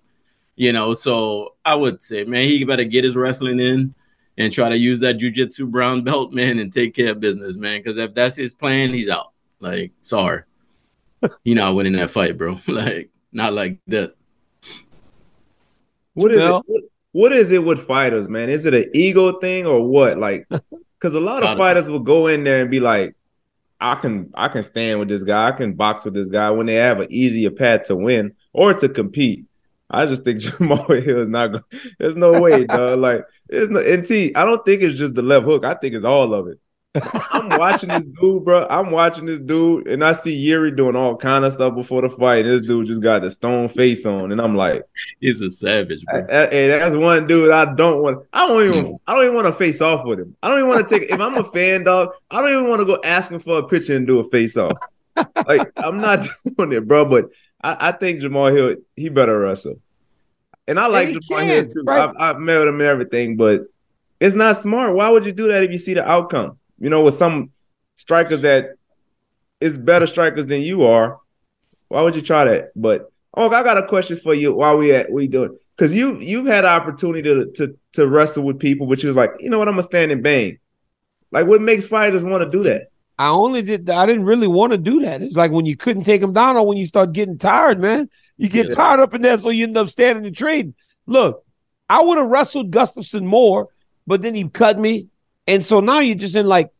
You 0.55 0.73
know, 0.73 0.93
so 0.93 1.55
I 1.63 1.75
would 1.75 2.01
say, 2.01 2.23
man, 2.23 2.45
he 2.45 2.63
better 2.63 2.83
get 2.83 3.03
his 3.03 3.15
wrestling 3.15 3.59
in 3.59 3.93
and 4.39 4.53
try 4.53 4.69
to 4.69 4.77
use 4.77 5.01
that 5.01 5.17
jujitsu 5.17 5.69
brown 5.69 6.01
belt, 6.03 6.31
man, 6.31 6.57
and 6.57 6.71
take 6.71 6.95
care 6.95 7.11
of 7.11 7.19
business, 7.19 7.57
man. 7.57 7.81
Because 7.81 7.97
if 7.97 8.13
that's 8.13 8.37
his 8.37 8.53
plan, 8.53 8.93
he's 8.93 9.09
out. 9.09 9.33
Like, 9.59 9.91
sorry, 10.01 10.43
he 11.43 11.53
not 11.53 11.75
winning 11.75 11.93
that 11.93 12.09
fight, 12.09 12.37
bro. 12.37 12.59
like, 12.67 13.09
not 13.33 13.53
like 13.53 13.79
that. 13.87 14.15
What 16.13 16.31
is 16.31 16.43
it? 16.43 16.49
What, 16.49 16.83
what 17.11 17.31
is 17.33 17.51
it 17.51 17.63
with 17.63 17.85
fighters, 17.85 18.29
man? 18.29 18.49
Is 18.49 18.65
it 18.65 18.73
an 18.73 18.85
ego 18.93 19.39
thing 19.39 19.65
or 19.65 19.85
what? 19.85 20.17
Like, 20.17 20.47
because 20.49 21.13
a 21.13 21.19
lot 21.19 21.43
of 21.43 21.57
fighters 21.57 21.89
will 21.89 21.99
go 21.99 22.27
in 22.27 22.45
there 22.45 22.61
and 22.61 22.71
be 22.71 22.79
like, 22.79 23.15
"I 23.81 23.95
can, 23.95 24.31
I 24.33 24.47
can 24.47 24.63
stand 24.63 24.99
with 24.99 25.09
this 25.09 25.23
guy. 25.23 25.49
I 25.49 25.51
can 25.51 25.73
box 25.73 26.05
with 26.05 26.13
this 26.13 26.29
guy." 26.29 26.49
When 26.51 26.67
they 26.67 26.75
have 26.75 27.01
an 27.01 27.11
easier 27.11 27.51
path 27.51 27.83
to 27.85 27.95
win 27.97 28.35
or 28.53 28.73
to 28.73 28.87
compete, 28.87 29.45
I 29.89 30.05
just 30.05 30.23
think 30.23 30.39
Jamahal 30.41 31.03
Hill 31.03 31.19
is 31.19 31.29
not. 31.29 31.51
going 31.51 31.63
There's 31.97 32.15
no 32.15 32.41
way, 32.41 32.65
dog. 32.65 32.99
Like, 32.99 33.25
it's 33.49 33.69
no. 33.69 33.79
And 33.79 34.05
T, 34.05 34.33
I 34.35 34.45
don't 34.45 34.63
think 34.65 34.81
it's 34.81 34.97
just 34.97 35.15
the 35.15 35.21
left 35.21 35.45
hook. 35.45 35.65
I 35.65 35.73
think 35.73 35.95
it's 35.95 36.05
all 36.05 36.33
of 36.33 36.47
it. 36.47 36.59
I'm 37.31 37.49
watching 37.49 37.89
this 37.89 38.03
dude, 38.19 38.43
bro. 38.43 38.65
I'm 38.67 38.89
watching 38.89 39.25
this 39.25 39.39
dude, 39.39 39.87
and 39.87 40.03
I 40.03 40.13
see 40.13 40.43
Jiri 40.47 40.75
doing 40.75 40.95
all 40.95 41.15
kind 41.15 41.45
of 41.45 41.53
stuff 41.53 41.75
before 41.75 42.01
the 42.01 42.09
fight. 42.09 42.45
And 42.45 42.53
this 42.53 42.65
dude 42.67 42.87
just 42.87 43.01
got 43.01 43.21
the 43.21 43.29
stone 43.29 43.67
face 43.67 44.05
on, 44.07 44.31
and 44.31 44.41
I'm 44.41 44.55
like, 44.55 44.83
he's 45.19 45.39
a 45.41 45.51
savage, 45.51 46.03
bro. 46.05 46.25
Hey, 46.27 46.67
that's 46.67 46.95
one 46.95 47.27
dude 47.27 47.51
I 47.51 47.73
don't 47.73 48.01
want. 48.01 48.25
I 48.33 48.47
don't 48.47 48.67
even. 48.67 48.85
Hmm. 48.85 48.95
I 49.05 49.13
don't 49.13 49.23
even 49.23 49.35
want 49.35 49.47
to 49.47 49.53
face 49.53 49.81
off 49.81 50.05
with 50.05 50.19
him. 50.19 50.35
I 50.41 50.49
don't 50.49 50.59
even 50.59 50.69
want 50.69 50.89
to 50.89 50.99
take. 50.99 51.11
if 51.11 51.19
I'm 51.19 51.37
a 51.37 51.43
fan, 51.43 51.83
dog, 51.83 52.09
I 52.31 52.41
don't 52.41 52.53
even 52.53 52.69
want 52.69 52.81
to 52.81 52.85
go 52.85 52.99
ask 53.03 53.31
him 53.31 53.39
for 53.39 53.59
a 53.59 53.67
picture 53.67 53.95
and 53.95 54.07
do 54.07 54.19
a 54.19 54.29
face 54.29 54.57
off. 54.57 54.77
like 55.47 55.71
I'm 55.77 55.97
not 55.97 56.27
doing 56.57 56.73
it, 56.73 56.87
bro. 56.87 57.05
But 57.05 57.29
I, 57.61 57.89
I 57.89 57.91
think 57.91 58.21
Jamahal 58.21 58.55
Hill, 58.55 58.75
he 58.95 59.09
better 59.09 59.39
wrestle. 59.39 59.79
And 60.67 60.79
I 60.79 60.87
like 60.87 61.09
he 61.09 61.15
Jamahal 61.15 61.37
can, 61.37 61.47
Hill 61.47 61.67
too. 61.67 61.83
right? 61.85 62.09
I've, 62.09 62.15
I've 62.17 62.39
met 62.39 62.67
him 62.67 62.75
and 62.75 62.81
everything, 62.81 63.37
but 63.37 63.63
it's 64.19 64.35
not 64.35 64.57
smart. 64.57 64.95
Why 64.95 65.09
would 65.09 65.25
you 65.25 65.31
do 65.31 65.47
that 65.47 65.63
if 65.63 65.71
you 65.71 65.77
see 65.77 65.93
the 65.93 66.07
outcome? 66.07 66.57
You 66.79 66.89
know, 66.89 67.03
with 67.03 67.15
some 67.15 67.51
strikers 67.97 68.41
that 68.41 68.75
is 69.59 69.77
better 69.77 70.07
strikers 70.07 70.45
than 70.45 70.61
you 70.61 70.85
are, 70.85 71.19
why 71.87 72.01
would 72.01 72.15
you 72.15 72.21
try 72.21 72.45
that? 72.45 72.71
But 72.75 73.11
oh, 73.33 73.49
I 73.49 73.63
got 73.63 73.77
a 73.77 73.87
question 73.87 74.17
for 74.17 74.33
you. 74.33 74.53
While 74.53 74.77
we 74.77 74.93
at 74.93 75.11
we 75.11 75.27
doing 75.27 75.57
because 75.75 75.93
you 75.93 76.19
you've 76.19 76.45
had 76.45 76.63
the 76.63 76.69
opportunity 76.69 77.23
to, 77.23 77.51
to 77.51 77.77
to 77.93 78.07
wrestle 78.07 78.43
with 78.43 78.59
people, 78.59 78.87
but 78.87 79.01
you 79.01 79.07
was 79.07 79.15
like, 79.15 79.33
you 79.39 79.49
know 79.49 79.57
what, 79.57 79.67
I'm 79.67 79.73
gonna 79.73 79.83
stand 79.83 80.11
and 80.11 80.23
bang. 80.23 80.59
Like, 81.31 81.47
what 81.47 81.61
makes 81.61 81.85
fighters 81.85 82.23
want 82.23 82.43
to 82.43 82.49
do 82.49 82.63
that? 82.63 82.89
I 83.19 83.27
only 83.27 83.61
did. 83.61 83.89
I 83.89 84.05
didn't 84.05 84.23
really 84.25 84.47
want 84.47 84.71
to 84.71 84.77
do 84.77 85.01
that. 85.01 85.21
It's 85.21 85.35
like 85.35 85.51
when 85.51 85.65
you 85.65 85.75
couldn't 85.75 86.05
take 86.05 86.21
them 86.21 86.31
down, 86.31 86.55
or 86.55 86.65
when 86.65 86.77
you 86.77 86.85
start 86.85 87.11
getting 87.11 87.37
tired, 87.37 87.77
man. 87.79 88.09
You 88.37 88.47
get 88.47 88.69
Yeah. 88.69 88.75
tired 88.75 89.01
up 89.01 89.13
in 89.13 89.21
there, 89.21 89.37
so 89.37 89.49
you 89.49 89.65
end 89.65 89.75
up 89.77 89.89
standing 89.89 90.25
and 90.25 90.35
trading. 90.35 90.73
Look, 91.05 91.43
I 91.89 92.01
would 92.01 92.17
have 92.17 92.29
wrestled 92.29 92.71
Gustafsson 92.71 93.25
more, 93.25 93.67
but 94.07 94.21
then 94.21 94.35
he 94.35 94.47
cut 94.47 94.79
me, 94.79 95.07
and 95.47 95.65
so 95.65 95.81
now 95.81 95.99
you're 95.99 96.15
just 96.15 96.37
in 96.37 96.47
like, 96.47 96.71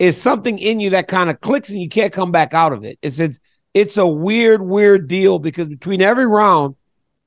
it's 0.00 0.18
something 0.18 0.58
in 0.58 0.80
you 0.80 0.90
that 0.90 1.06
kind 1.06 1.30
of 1.30 1.40
clicks, 1.40 1.70
and 1.70 1.78
you 1.80 1.88
can't 1.88 2.12
come 2.12 2.32
back 2.32 2.54
out 2.54 2.72
of 2.72 2.82
it. 2.82 2.98
It's 3.00 3.20
a, 3.20 3.30
it's 3.72 3.96
a 3.96 4.06
weird, 4.06 4.62
weird 4.62 5.06
deal 5.06 5.38
because 5.38 5.68
between 5.68 6.02
every 6.02 6.26
round, 6.26 6.74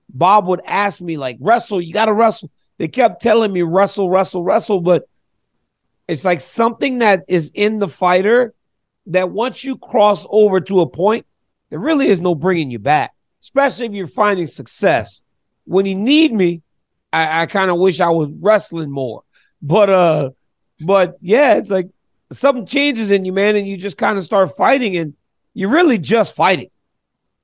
Bob 0.10 0.46
would 0.48 0.62
ask 0.66 1.00
me 1.02 1.16
like, 1.16 1.38
wrestle, 1.40 1.80
you 1.82 1.94
got 1.94 2.08
to 2.08 2.14
wrestle. 2.14 2.52
They 2.80 2.90
kept 2.90 3.22
telling 3.22 3.54
me 3.54 3.62
wrestle, 3.62 4.10
wrestle, 4.10 4.44
wrestle, 4.44 4.82
but 4.82 5.08
it's 6.10 6.26
like 6.26 6.42
something 6.42 7.00
that 7.00 7.24
is 7.30 7.50
in 7.54 7.80
the 7.80 7.88
fighter 7.88 8.54
that 9.08 9.32
once 9.32 9.63
you 9.63 9.78
cross 9.78 10.26
over 10.30 10.60
to 10.62 10.82
a 10.82 10.89
point, 10.89 11.26
there 11.70 11.80
really 11.80 12.08
is 12.08 12.22
no 12.22 12.36
bringing 12.36 12.72
you 12.72 12.80
back, 12.80 13.13
especially 13.41 13.86
if 13.88 13.91
you're 13.93 14.08
finding 14.08 14.48
success. 14.48 15.22
When 15.65 15.86
you 15.86 15.96
need 15.96 16.34
me, 16.34 16.62
I, 17.12 17.41
I 17.43 17.46
kind 17.46 17.70
of 17.72 17.78
wish 17.78 18.00
I 18.00 18.10
was 18.10 18.30
wrestling 18.39 18.91
more. 18.91 19.24
But 19.62 19.89
uh, 19.89 20.30
but 20.86 21.17
yeah, 21.22 21.56
it's 21.56 21.70
like 21.70 21.89
something 22.32 22.65
changes 22.65 23.12
in 23.12 23.26
you, 23.26 23.34
man, 23.34 23.56
and 23.56 23.67
you 23.67 23.78
just 23.78 23.98
kind 23.98 24.17
of 24.17 24.24
start 24.24 24.56
fighting, 24.56 24.96
and 24.98 25.13
you're 25.54 25.70
really 25.70 25.98
just 25.98 26.36
fighting. 26.36 26.70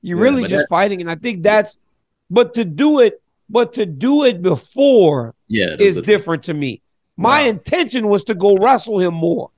You're 0.02 0.17
Yeah, 0.17 0.23
really 0.23 0.41
just 0.43 0.63
that- 0.63 0.69
fighting, 0.69 1.02
and 1.02 1.10
I 1.10 1.15
think 1.15 1.43
that's. 1.43 1.78
But 2.30 2.54
to 2.56 2.65
do 2.65 2.99
it, 2.99 3.21
but 3.49 3.73
to 3.73 3.86
do 3.86 4.23
it 4.23 4.41
before 4.41 5.36
Yeah, 5.47 5.76
is 5.78 5.99
different 5.99 6.43
to 6.43 6.54
me. 6.54 6.82
My 7.15 7.41
intention 7.41 8.08
was 8.08 8.23
to 8.26 8.34
go 8.34 8.58
wrestle 8.58 8.99
him 8.99 9.13
more, 9.13 9.52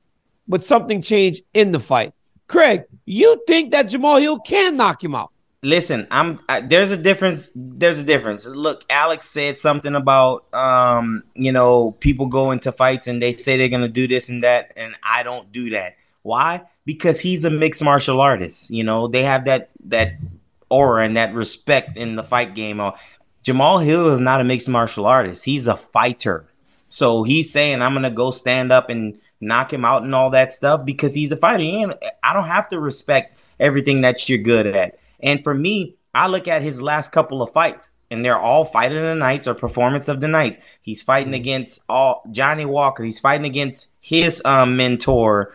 but 0.48 0.64
something 0.64 1.02
changed 1.02 1.44
in 1.54 1.72
the 1.72 1.80
fight. 1.80 2.14
Craig, 2.48 2.84
you 3.06 3.44
think 3.48 3.72
that 3.72 3.88
Jamahal 3.88 4.22
Hill 4.22 4.40
can 4.40 4.78
knock 4.78 5.04
him 5.04 5.16
out? 5.16 5.32
Listen, 5.64 6.06
I'm 6.12 6.40
I, 6.48 6.62
there's 6.62 6.92
a 6.92 6.98
difference. 6.98 7.50
There's 7.56 8.00
a 8.00 8.04
difference. 8.04 8.46
Look, 8.46 8.86
Alex 8.88 9.28
said 9.28 9.58
something 9.58 9.96
about 9.96 10.54
um, 10.54 11.24
you 11.34 11.52
know, 11.52 11.92
people 11.92 12.28
go 12.28 12.52
into 12.52 12.72
fights 12.72 13.08
and 13.08 13.20
they 13.20 13.34
say 13.34 13.58
they're 13.58 13.70
gonna 13.70 13.88
do 13.88 14.08
this 14.08 14.30
and 14.30 14.44
that, 14.44 14.74
and 14.78 14.96
I 15.02 15.24
don't 15.24 15.52
do 15.52 15.72
that. 15.72 15.96
Why? 16.22 16.62
Because 16.86 17.20
he's 17.20 17.46
a 17.46 17.50
mixed 17.50 17.84
martial 17.84 18.22
artist. 18.22 18.70
You 18.70 18.84
know, 18.84 19.08
they 19.08 19.24
have 19.24 19.46
that 19.46 19.72
that 19.86 20.20
aura 20.70 21.04
and 21.04 21.18
that 21.18 21.34
respect 21.34 21.98
in 21.98 22.16
the 22.16 22.24
fight 22.24 22.54
game. 22.54 22.80
Uh, 22.80 22.92
Jamahal 23.44 23.84
Hill 23.84 24.14
is 24.14 24.22
not 24.22 24.42
a 24.42 24.44
mixed 24.44 24.70
martial 24.70 25.08
artist. 25.08 25.46
He's 25.46 25.66
a 25.66 25.78
fighter. 25.78 26.46
So 26.90 27.24
he's 27.24 27.52
saying 27.52 27.82
I'm 27.82 27.96
gonna 27.96 28.12
go 28.12 28.30
stand 28.30 28.72
up 28.72 28.90
and 28.90 29.18
knock 29.42 29.72
him 29.72 29.86
out 29.86 30.04
and 30.04 30.16
all 30.16 30.30
that 30.32 30.54
stuff 30.54 30.86
because 30.86 31.14
he's 31.14 31.32
a 31.32 31.38
fighter. 31.38 31.64
Ain't- 31.64 31.94
I 32.24 32.34
don't 32.34 32.48
have 32.48 32.68
to 32.70 32.80
respect 32.80 33.38
everything 33.60 34.02
that 34.02 34.28
you're 34.28 34.38
good 34.40 34.68
at. 34.68 34.98
And 35.22 35.44
for 35.44 35.54
me, 35.54 35.96
I 36.14 36.28
look 36.28 36.48
at 36.48 36.62
his 36.62 36.82
last 36.82 37.12
couple 37.12 37.42
of 37.42 37.52
fights, 37.52 37.92
and 38.10 38.24
they're 38.24 38.40
all 38.40 38.66
fight 38.66 38.92
of 38.92 39.02
the 39.02 39.16
nights 39.16 39.48
or 39.48 39.54
performance 39.54 40.08
of 40.08 40.22
the 40.22 40.28
night. 40.28 40.60
He's 40.82 41.02
fighting 41.02 41.34
against 41.34 41.82
all 41.90 42.24
Johnny 42.32 42.66
Walker. 42.66 43.04
He's 43.04 43.20
fighting 43.20 43.46
against 43.46 43.90
his 44.00 44.42
um, 44.46 44.78
mentor 44.78 45.54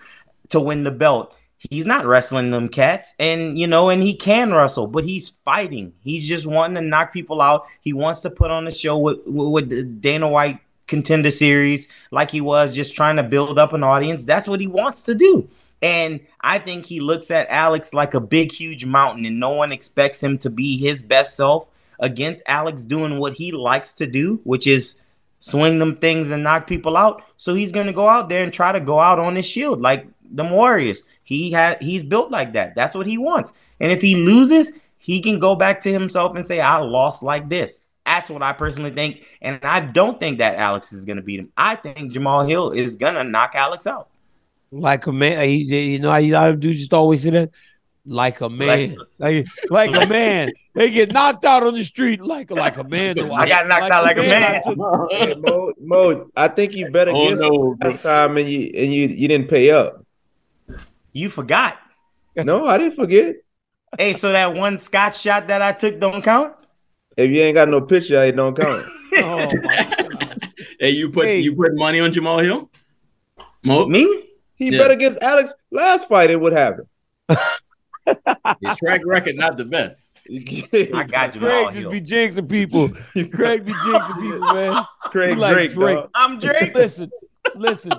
to 0.51 0.61
win 0.61 0.85
the 0.85 0.91
belt. 0.91 1.35
He's 1.71 1.85
not 1.85 2.07
wrestling 2.07 2.51
them 2.51 2.69
cats, 2.71 3.15
and 3.19 3.59
you 3.59 3.67
know, 3.67 3.91
and 3.91 4.03
he 4.03 4.15
can 4.15 4.53
wrestle, 4.53 4.87
but 4.87 5.05
he's 5.05 5.31
fighting. 5.45 5.93
He's 6.03 6.27
just 6.27 6.47
wanting 6.47 6.77
to 6.77 6.81
knock 6.81 7.13
people 7.13 7.43
out. 7.43 7.67
He 7.83 7.93
wants 7.93 8.23
to 8.23 8.31
put 8.31 8.51
on 8.51 8.67
a 8.67 8.71
show 8.71 8.97
with 8.97 9.19
with, 9.27 9.69
with 9.69 10.01
Dana 10.01 10.27
White 10.29 10.61
contender 10.91 11.31
series, 11.31 11.89
like 12.11 12.31
he 12.31 12.43
was 12.43 12.75
just 12.75 12.95
trying 12.95 13.17
to 13.17 13.23
build 13.23 13.59
up 13.59 13.73
an 13.73 13.83
audience. 13.83 14.25
That's 14.27 14.49
what 14.49 14.61
he 14.61 14.67
wants 14.67 15.03
to 15.05 15.15
do. 15.15 15.49
And 15.81 16.21
I 16.43 16.59
think 16.59 16.85
he 16.85 17.01
looks 17.01 17.31
at 17.31 17.49
Alex 17.49 17.95
like 17.95 18.13
a 18.13 18.21
big, 18.21 18.53
huge 18.53 18.85
mountain, 18.85 19.25
and 19.25 19.41
no 19.41 19.51
one 19.51 19.73
expects 19.73 20.23
him 20.23 20.37
to 20.39 20.51
be 20.51 20.77
his 20.77 21.01
best 21.01 21.37
self 21.37 21.69
against 21.99 22.43
Alex 22.47 22.83
doing 22.83 23.19
what 23.19 23.35
he 23.35 23.53
likes 23.53 23.93
to 23.93 24.07
do, 24.07 24.41
which 24.45 24.67
is 24.67 25.01
swing 25.39 25.79
them 25.79 25.97
things 25.97 26.31
and 26.31 26.43
knock 26.43 26.67
people 26.67 26.97
out. 26.97 27.23
So 27.39 27.55
he's 27.55 27.73
gonna 27.73 27.95
go 27.95 28.09
out 28.09 28.29
there 28.29 28.45
and 28.45 28.53
try 28.53 28.73
to 28.73 28.81
go 28.81 28.99
out 28.99 29.19
on 29.19 29.37
his 29.37 29.47
shield 29.47 29.81
like 29.81 30.07
the 30.33 30.45
Warriors. 30.45 31.03
He 31.23 31.51
had 31.51 31.83
he's 31.83 32.03
built 32.03 32.31
like 32.31 32.53
that. 32.53 32.75
That's 32.75 32.95
what 32.95 33.07
he 33.07 33.17
wants. 33.17 33.53
And 33.81 33.91
if 33.91 34.03
he 34.03 34.17
loses, 34.17 34.73
he 34.99 35.21
can 35.21 35.39
go 35.39 35.55
back 35.55 35.81
to 35.81 35.93
himself 35.93 36.37
and 36.37 36.45
say, 36.45 36.61
I 36.61 36.77
lost 36.77 37.23
like 37.23 37.49
this. 37.49 37.83
That's 38.07 38.31
what 38.31 38.43
I 38.43 38.53
personally 38.53 38.91
think. 38.91 39.23
And 39.41 39.61
I 39.63 39.81
don't 39.81 40.19
think 40.19 40.39
that 40.39 40.57
Alex 40.57 40.93
is 40.93 41.05
gonna 41.05 41.23
beat 41.23 41.41
him. 41.41 41.53
I 41.57 41.77
think 41.77 42.13
Jamahal 42.13 42.49
Hill 42.49 42.71
is 42.71 42.97
gonna 42.97 43.25
knock 43.25 43.53
Alex 43.55 43.87
out. 43.87 44.09
Like 44.73 45.07
a 45.07 45.13
man, 45.13 45.49
you 45.49 45.99
know 45.99 46.11
how 46.11 46.19
you 46.19 46.35
lot 46.35 46.51
of 46.51 46.61
dudes 46.61 46.79
just 46.79 46.95
always 46.95 47.23
say 47.23 47.31
that? 47.31 47.51
Like 48.07 48.41
a 48.41 48.49
man, 48.49 48.97
like, 49.19 49.47
like, 49.69 49.95
a 49.95 50.07
man. 50.09 50.53
They 50.75 50.91
get 50.91 51.13
knocked 51.13 51.45
out 51.45 51.63
on 51.65 51.75
the 51.75 51.85
street 51.85 52.21
like 52.21 52.51
like 52.51 52.79
a 52.79 52.85
man. 52.85 53.19
I 53.33 53.47
got 53.47 53.69
knocked 53.69 53.83
like 53.83 53.93
out 53.93 54.05
like 54.05 54.17
a 54.17 54.23
man. 54.23 54.63
Hey, 55.11 55.35
Mo, 55.35 55.73
Mo, 55.79 56.31
I 56.35 56.49
think 56.49 56.75
you 56.75 56.91
bet 56.91 57.09
Oh, 57.09 57.25
against 57.25 57.43
no, 57.43 57.73
him 57.73 57.79
last 57.83 58.03
time 58.03 58.37
and 58.39 58.49
you 58.49 58.71
and 58.75 58.93
you 58.93 59.09
you 59.09 59.29
didn't 59.29 59.49
pay 59.49 59.71
up. 59.71 60.05
You 61.13 61.29
forgot. 61.29 61.79
No, 62.37 62.67
I 62.67 62.79
didn't 62.79 62.97
forget. 62.97 63.37
Hey, 63.99 64.15
so 64.15 64.33
that 64.33 64.55
one 64.55 64.79
Scott 64.79 65.15
shot 65.15 65.49
that 65.49 65.61
I 65.61 65.73
took 65.73 65.99
don't 65.99 66.23
count? 66.23 66.55
If 67.17 67.31
you 67.31 67.41
ain't 67.43 67.55
got 67.55 67.69
no 67.69 67.81
picture, 67.81 68.23
it 68.23 68.37
don't 68.37 68.57
count. 68.57 68.83
oh 69.19 69.53
Hey, 70.79 70.91
you 70.91 71.11
put 71.11 71.29
you 71.29 71.55
put 71.55 71.75
money 71.75 72.01
on 72.01 72.11
Jamahal 72.13 72.45
Hill? 72.45 72.71
Mo? 73.65 73.87
Me? 73.87 74.25
He 74.57 74.71
Yeah. 74.71 74.79
bet 74.79 74.91
against 74.91 75.19
Alex 75.23 75.53
last 75.71 76.09
fight. 76.09 76.31
It 76.31 76.41
would 76.41 76.53
happen. 76.53 76.87
His 77.29 78.77
track 78.79 79.03
record 79.05 79.37
not 79.37 79.57
the 79.57 79.65
best. 79.65 80.09
I 80.31 81.05
got 81.05 81.35
you. 81.35 81.41
Craig 81.41 81.73
just 81.73 81.91
be 81.91 82.01
jinxing 82.01 82.49
people. 82.49 82.89
Craig 83.31 83.65
be 83.65 83.73
jinxing 83.73 84.21
people, 84.21 84.41
man. 84.55 84.87
Craig 85.05 85.31
He 85.31 85.37
like 85.37 85.53
Drake, 85.53 85.75
dog. 85.75 86.11
I'm 86.15 86.39
Drake. 86.39 86.75
Listen, 86.75 87.11
listen. 87.55 87.93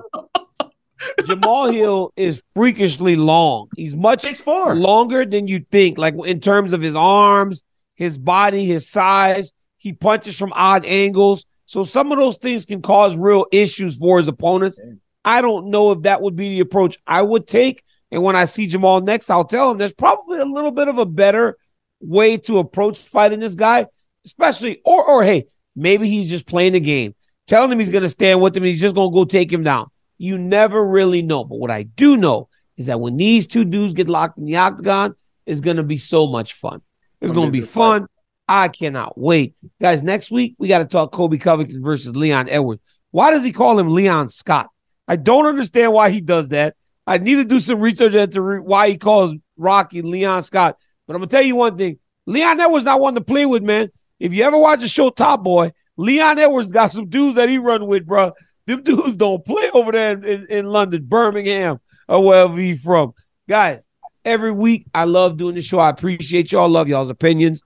Jamahal 1.22 1.74
Hill 1.74 2.14
is 2.16 2.43
freakishly 2.55 3.16
long. 3.16 3.70
He's 3.76 3.95
much 3.95 4.26
longer 4.45 5.26
than 5.26 5.47
you 5.47 5.66
think. 5.72 5.97
Like 5.97 6.16
in 6.26 6.39
terms 6.39 6.74
of 6.74 6.82
his 6.82 6.95
arms, 6.95 7.64
his 8.02 8.18
body, 8.18 8.66
his 8.66 8.89
size. 8.89 9.54
He 9.78 9.93
punches 9.93 10.36
from 10.36 10.52
odd 10.54 10.86
angles. 10.86 11.45
So 11.68 11.84
some 11.84 12.12
of 12.12 12.18
those 12.18 12.38
things 12.38 12.66
can 12.66 12.82
cause 12.82 13.16
real 13.16 13.45
issues 13.52 13.95
for 13.95 14.18
his 14.18 14.28
opponents. 14.28 14.80
I 15.24 15.41
don't 15.41 15.70
know 15.70 15.91
if 15.91 16.02
that 16.02 16.20
would 16.20 16.36
be 16.36 16.49
the 16.49 16.62
approach 16.62 16.97
I 17.06 17.22
would 17.22 17.45
take. 17.45 17.84
And 18.10 18.24
when 18.24 18.36
I 18.36 18.45
see 18.45 18.68
Jamahal 18.68 19.04
next, 19.04 19.30
I'll 19.30 19.45
tell 19.45 19.70
him 19.70 19.78
there's 19.78 19.93
probably 19.93 20.39
a 20.39 20.45
little 20.45 20.72
bit 20.72 20.88
of 20.88 20.97
a 20.97 21.06
better 21.06 21.58
way 21.99 22.38
to 22.38 22.58
approach 22.58 22.97
fighting 22.97 23.39
this 23.39 23.54
guy, 23.54 23.86
especially 24.26 24.82
or 24.84 25.06
or 25.06 25.24
hey, 25.24 25.45
maybe 25.76 26.10
he's 26.10 26.28
just 26.28 26.47
playing 26.47 26.74
the 26.74 26.80
game, 26.80 27.14
telling 27.45 27.72
him 27.72 27.78
he's 27.78 27.91
gonna 27.91 28.10
stand 28.10 28.41
with 28.41 28.58
him 28.58 28.64
he's 28.64 28.82
just 28.82 28.95
gonna 28.95 29.14
go 29.14 29.26
take 29.26 29.54
him 29.54 29.64
down. 29.64 29.91
You 30.18 30.39
never 30.39 30.89
really 30.89 31.22
know. 31.22 31.43
But 31.43 31.60
what 31.60 31.70
I 31.70 31.84
do 31.84 32.18
know 32.18 32.49
is 32.78 32.88
that 32.88 32.99
when 32.99 33.16
these 33.16 33.45
two 33.45 33.64
dudes 33.64 33.93
get 33.93 34.10
locked 34.10 34.39
in 34.39 34.45
the 34.45 34.58
octagon, 34.58 35.14
it's 35.45 35.62
gonna 35.62 35.84
be 35.84 35.97
so 35.97 36.26
much 36.26 36.54
fun. 36.54 36.82
It's 37.22 37.32
gonna 37.32 37.51
be 37.51 37.61
fun. 37.61 38.07
I 38.47 38.67
cannot 38.67 39.17
wait. 39.17 39.55
Guys, 39.80 40.03
next 40.03 40.30
week 40.32 40.55
we 40.57 40.67
got 40.67 40.80
to 40.80 40.86
talk 40.86 41.13
Colby 41.13 41.38
Covington 41.38 41.82
versus 41.82 42.15
Leon 42.15 42.49
Edwards. 42.49 42.82
Why 43.11 43.32
does 43.32 43.45
he 43.45 43.53
call 43.53 43.80
him 43.80 43.89
Leon 43.89 44.28
Scott? 44.30 44.67
I 45.07 45.15
don't 45.15 45.45
understand 45.45 45.93
why 45.93 46.09
he 46.09 46.19
does 46.19 46.49
that. 46.49 46.76
I 47.07 47.17
need 47.17 47.36
to 47.36 47.45
do 47.45 47.59
some 47.59 47.80
research 47.80 48.13
into 48.13 48.41
re- 48.41 48.59
why 48.59 48.89
he 48.89 48.97
calls 48.97 49.36
Rocky 49.55 50.01
Leon 50.01 50.43
Scott. 50.43 50.78
But 51.07 51.15
I'm 51.15 51.22
gonna 51.22 51.30
tell 51.30 51.41
you 51.41 51.55
one 51.55 51.78
thing: 51.78 51.99
Leon 52.26 52.59
Edwards 52.59 52.86
not 52.86 52.99
one 52.99 53.15
to 53.15 53.22
play 53.22 53.45
with, 53.45 53.63
man. 53.63 53.89
If 54.19 54.34
you 54.34 54.43
ever 54.43 54.57
watch 54.57 54.82
the 54.82 54.88
show 54.88 55.09
Top 55.09 55.43
Boy, 55.43 55.72
Leon 55.97 56.39
Edwards 56.39 56.72
got 56.72 56.91
some 56.91 57.09
dudes 57.09 57.36
that 57.36 57.49
he 57.49 57.57
run 57.57 57.86
with, 57.88 58.05
bro. 58.05 58.34
Them 58.67 58.84
dudes 58.84 59.15
don't 59.15 59.45
play 59.45 59.69
over 59.74 59.91
there 59.91 60.13
in, 60.13 60.24
in, 60.24 60.47
in 60.49 60.65
London, 60.65 61.05
Birmingham, 61.05 61.80
or 62.07 62.26
wherever 62.26 62.57
he 62.57 62.76
from. 62.76 63.13
Guys, 63.47 63.80
every 64.26 64.51
week 64.51 64.86
I 64.93 65.05
love 65.05 65.38
doing 65.38 65.55
the 65.55 65.61
show. 65.61 65.80
I 65.80 65.89
appreciate 65.89 66.51
y'all. 66.51 66.69
Love 66.69 66.88
y'all's 66.88 67.09
opinions. 67.09 67.63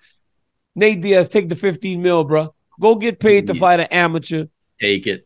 Nate 0.75 1.01
Diaz, 1.01 1.29
take 1.29 1.49
the 1.49 1.55
15 1.55 2.01
mil, 2.01 2.23
bro. 2.23 2.53
Go 2.79 2.95
get 2.95 3.19
paid 3.19 3.47
to 3.47 3.55
fight 3.55 3.79
an 3.79 3.87
amateur. 3.87 4.45
Take 4.79 5.07
it. 5.07 5.25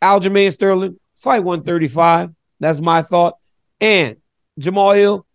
Aljamain 0.00 0.52
Sterling, 0.52 0.98
fight 1.16 1.40
135. 1.40 2.32
That's 2.60 2.80
my 2.80 3.02
thought. 3.02 3.38
And 3.80 4.16
Jamahal 4.60 4.96
Hill, 4.96 5.26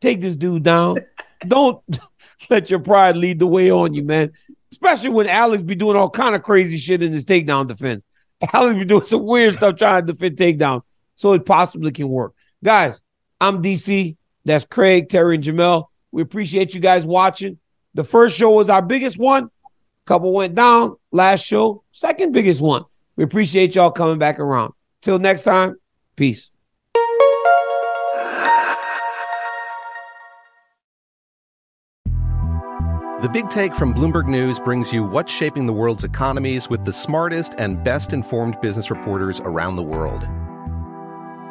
take 0.00 0.20
this 0.20 0.36
dude 0.36 0.62
down. 0.62 0.96
Don't 1.46 1.82
let 2.50 2.70
your 2.70 2.80
pride 2.80 3.16
lead 3.16 3.38
the 3.38 3.46
way 3.46 3.70
on 3.70 3.92
you, 3.92 4.02
man. 4.02 4.32
Especially 4.72 5.10
when 5.10 5.26
Alex 5.28 5.62
be 5.62 5.74
doing 5.74 5.96
all 5.96 6.10
kind 6.10 6.34
of 6.34 6.42
crazy 6.42 6.78
shit 6.78 7.02
in 7.02 7.12
his 7.12 7.24
takedown 7.24 7.66
defense. 7.66 8.04
Alex 8.52 8.76
be 8.76 8.84
doing 8.84 9.06
some 9.06 9.24
weird 9.24 9.56
stuff 9.56 9.76
trying 9.76 10.06
to 10.06 10.12
defend 10.12 10.36
takedown, 10.36 10.82
so 11.16 11.32
it 11.32 11.46
possibly 11.46 11.92
can 11.92 12.08
work. 12.08 12.34
Guys, 12.62 13.02
I'm 13.40 13.62
DC. 13.62 14.16
That's 14.46 14.64
Craig, 14.64 15.08
Terry, 15.08 15.34
and 15.34 15.44
Jamel. 15.44 15.86
We 16.12 16.22
appreciate 16.22 16.72
you 16.72 16.80
guys 16.80 17.04
watching. 17.04 17.58
The 17.94 18.04
first 18.04 18.38
show 18.38 18.52
was 18.52 18.70
our 18.70 18.80
biggest 18.80 19.18
one. 19.18 19.50
Couple 20.04 20.32
went 20.32 20.54
down. 20.54 20.96
Last 21.10 21.44
show, 21.44 21.82
second 21.90 22.30
biggest 22.30 22.60
one. 22.60 22.84
We 23.16 23.24
appreciate 23.24 23.74
y'all 23.74 23.90
coming 23.90 24.18
back 24.18 24.38
around. 24.38 24.72
Till 25.02 25.18
next 25.18 25.42
time, 25.42 25.76
peace. 26.14 26.50
The 33.22 33.30
Big 33.32 33.50
Take 33.50 33.74
from 33.74 33.92
Bloomberg 33.92 34.28
News 34.28 34.60
brings 34.60 34.92
you 34.92 35.02
what's 35.02 35.32
shaping 35.32 35.66
the 35.66 35.72
world's 35.72 36.04
economies 36.04 36.68
with 36.68 36.84
the 36.84 36.92
smartest 36.92 37.54
and 37.58 37.82
best 37.82 38.12
informed 38.12 38.60
business 38.60 38.90
reporters 38.90 39.40
around 39.40 39.74
the 39.74 39.82
world. 39.82 40.28